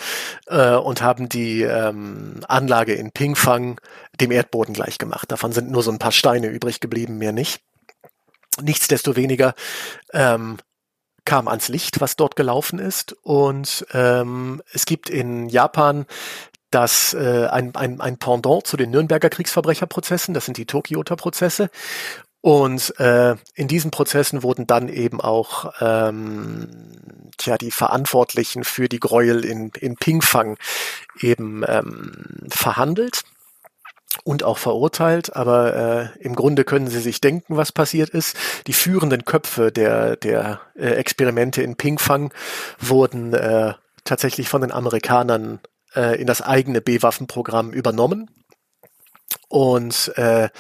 [0.47, 3.79] äh, und haben die ähm, Anlage in Pingfang
[4.21, 5.31] dem Erdboden gleich gemacht.
[5.31, 7.61] Davon sind nur so ein paar Steine übrig geblieben, mehr nicht.
[8.61, 9.55] Nichtsdestoweniger
[10.15, 10.57] ähm,
[11.27, 13.13] kam ans Licht, was dort gelaufen ist.
[13.23, 16.07] Und ähm, es gibt in Japan
[16.71, 21.71] das äh, ein, ein, ein Pendant zu den Nürnberger Kriegsverbrecherprozessen, das sind die Tokioter Prozesse.
[22.41, 26.69] Und äh, in diesen Prozessen wurden dann eben auch ähm,
[27.37, 30.57] tja, die Verantwortlichen für die Gräuel in, in Pingfang
[31.21, 33.23] eben ähm, verhandelt
[34.25, 38.37] und auch verurteilt, aber äh, im Grunde können Sie sich denken, was passiert ist.
[38.67, 42.33] Die führenden Köpfe der, der äh, Experimente in Pingfang
[42.79, 43.75] wurden äh,
[44.05, 45.61] tatsächlich von den Amerikanern
[45.95, 48.31] äh, in das eigene B-Waffenprogramm übernommen
[49.49, 50.51] und äh,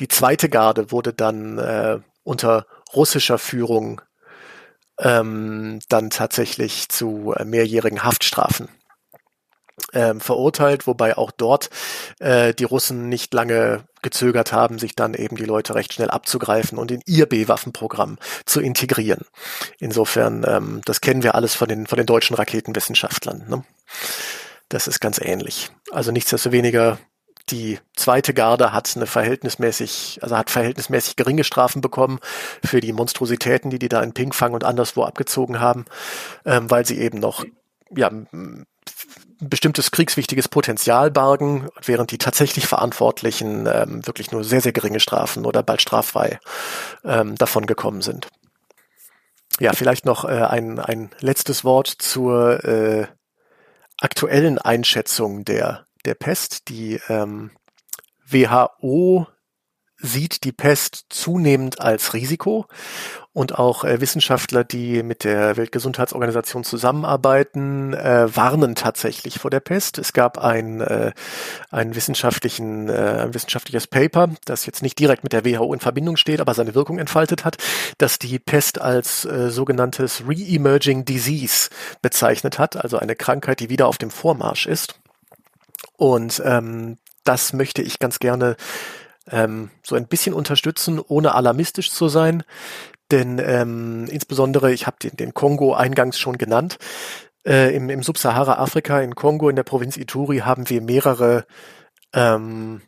[0.00, 4.00] die zweite Garde wurde dann äh, unter russischer Führung
[4.98, 8.68] ähm, dann tatsächlich zu äh, mehrjährigen Haftstrafen
[9.92, 11.70] ähm, verurteilt, wobei auch dort
[12.18, 16.78] äh, die Russen nicht lange gezögert haben, sich dann eben die Leute recht schnell abzugreifen
[16.78, 19.26] und in ihr B-Waffenprogramm zu integrieren.
[19.78, 23.44] Insofern, ähm, das kennen wir alles von den, von den deutschen Raketenwissenschaftlern.
[23.48, 23.64] Ne?
[24.68, 25.70] Das ist ganz ähnlich.
[25.90, 26.98] Also nichtsdestoweniger
[27.50, 32.18] die zweite Garde hat eine verhältnismäßig, also hat verhältnismäßig geringe Strafen bekommen
[32.64, 35.84] für die Monstrositäten, die die da in Pinkfang und anderswo abgezogen haben,
[36.44, 37.44] ähm, weil sie eben noch
[37.94, 38.66] ja ein
[39.38, 45.44] bestimmtes kriegswichtiges Potenzial bargen, während die tatsächlich Verantwortlichen ähm, wirklich nur sehr, sehr geringe Strafen
[45.44, 46.40] oder bald straffrei
[47.04, 48.28] ähm, davon gekommen sind.
[49.60, 53.06] Ja, vielleicht noch äh, ein, ein letztes Wort zur äh,
[54.00, 56.68] aktuellen Einschätzung der der Pest.
[56.68, 57.50] Die ähm,
[58.28, 59.26] WHO
[59.98, 62.66] sieht die Pest zunehmend als Risiko
[63.32, 69.98] und auch äh, Wissenschaftler, die mit der Weltgesundheitsorganisation zusammenarbeiten, äh, warnen tatsächlich vor der Pest.
[69.98, 71.12] Es gab ein, äh,
[71.70, 76.16] ein, wissenschaftlichen, äh, ein wissenschaftliches Paper, das jetzt nicht direkt mit der WHO in Verbindung
[76.16, 77.56] steht, aber seine Wirkung entfaltet hat,
[77.98, 81.70] das die Pest als äh, sogenanntes Re-Emerging Disease
[82.02, 84.98] bezeichnet hat, also eine Krankheit, die wieder auf dem Vormarsch ist.
[85.96, 88.56] Und ähm, das möchte ich ganz gerne
[89.30, 92.42] ähm, so ein bisschen unterstützen, ohne alarmistisch zu sein.
[93.10, 96.78] Denn ähm, insbesondere, ich habe den, den Kongo eingangs schon genannt,
[97.46, 101.46] äh, im, im Subsahara-Afrika, in Kongo, in der Provinz Ituri, haben wir mehrere
[102.12, 102.82] ähm,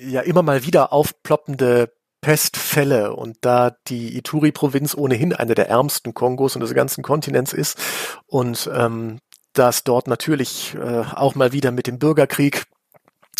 [0.00, 6.54] ja immer mal wieder aufploppende Pestfälle und da die Ituri-Provinz ohnehin eine der ärmsten Kongos
[6.54, 7.78] und des ganzen Kontinents ist
[8.26, 9.18] und ähm,
[9.52, 12.64] das dort natürlich äh, auch mal wieder mit dem Bürgerkrieg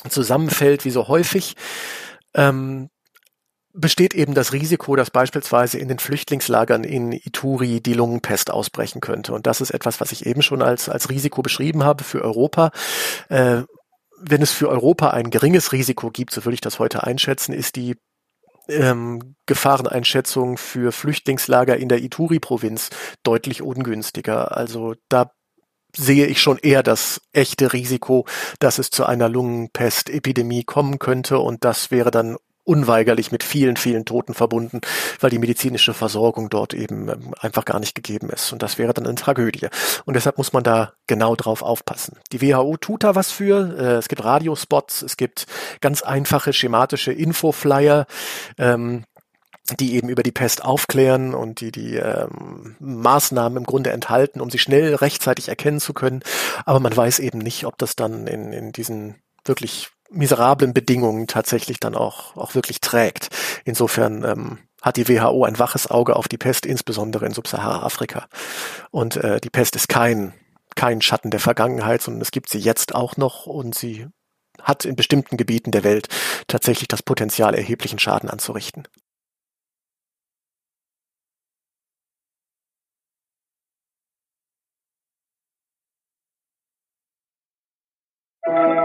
[0.08, 1.54] zusammenfällt, wie so häufig,
[2.34, 2.90] ähm,
[3.74, 9.32] besteht eben das Risiko, dass beispielsweise in den Flüchtlingslagern in Ituri die Lungenpest ausbrechen könnte.
[9.32, 12.70] Und das ist etwas, was ich eben schon als, als Risiko beschrieben habe für Europa.
[13.28, 13.62] Äh,
[14.18, 17.76] wenn es für Europa ein geringes Risiko gibt, so würde ich das heute einschätzen, ist
[17.76, 17.96] die
[18.68, 22.90] ähm, Gefahreneinschätzung für Flüchtlingslager in der Ituri-Provinz
[23.22, 24.56] deutlich ungünstiger.
[24.56, 25.32] Also da
[25.96, 28.26] sehe ich schon eher das echte Risiko,
[28.58, 34.04] dass es zu einer Lungenpestepidemie kommen könnte und das wäre dann unweigerlich mit vielen, vielen
[34.04, 34.80] Toten verbunden,
[35.20, 38.52] weil die medizinische Versorgung dort eben ähm, einfach gar nicht gegeben ist.
[38.52, 39.68] Und das wäre dann eine Tragödie.
[40.04, 42.18] Und deshalb muss man da genau drauf aufpassen.
[42.30, 43.76] Die WHO tut da was für.
[43.76, 45.46] Äh, es gibt Radiospots, es gibt
[45.80, 48.06] ganz einfache schematische Infoflyer.
[48.58, 49.04] Ähm,
[49.76, 54.50] die eben über die Pest aufklären und die die ähm, Maßnahmen im Grunde enthalten, um
[54.50, 56.22] sie schnell rechtzeitig erkennen zu können.
[56.64, 61.80] Aber man weiß eben nicht, ob das dann in, in diesen wirklich miserablen Bedingungen tatsächlich
[61.80, 63.28] dann auch, auch wirklich trägt.
[63.64, 68.26] Insofern ähm, hat die WHO ein waches Auge auf die Pest, insbesondere in Subsahara-Afrika.
[68.90, 70.34] Und äh, die Pest ist kein,
[70.74, 74.06] kein Schatten der Vergangenheit, sondern es gibt sie jetzt auch noch und sie
[74.60, 76.08] hat in bestimmten Gebieten der Welt
[76.46, 78.86] tatsächlich das Potenzial, erheblichen Schaden anzurichten.
[88.52, 88.81] Uh,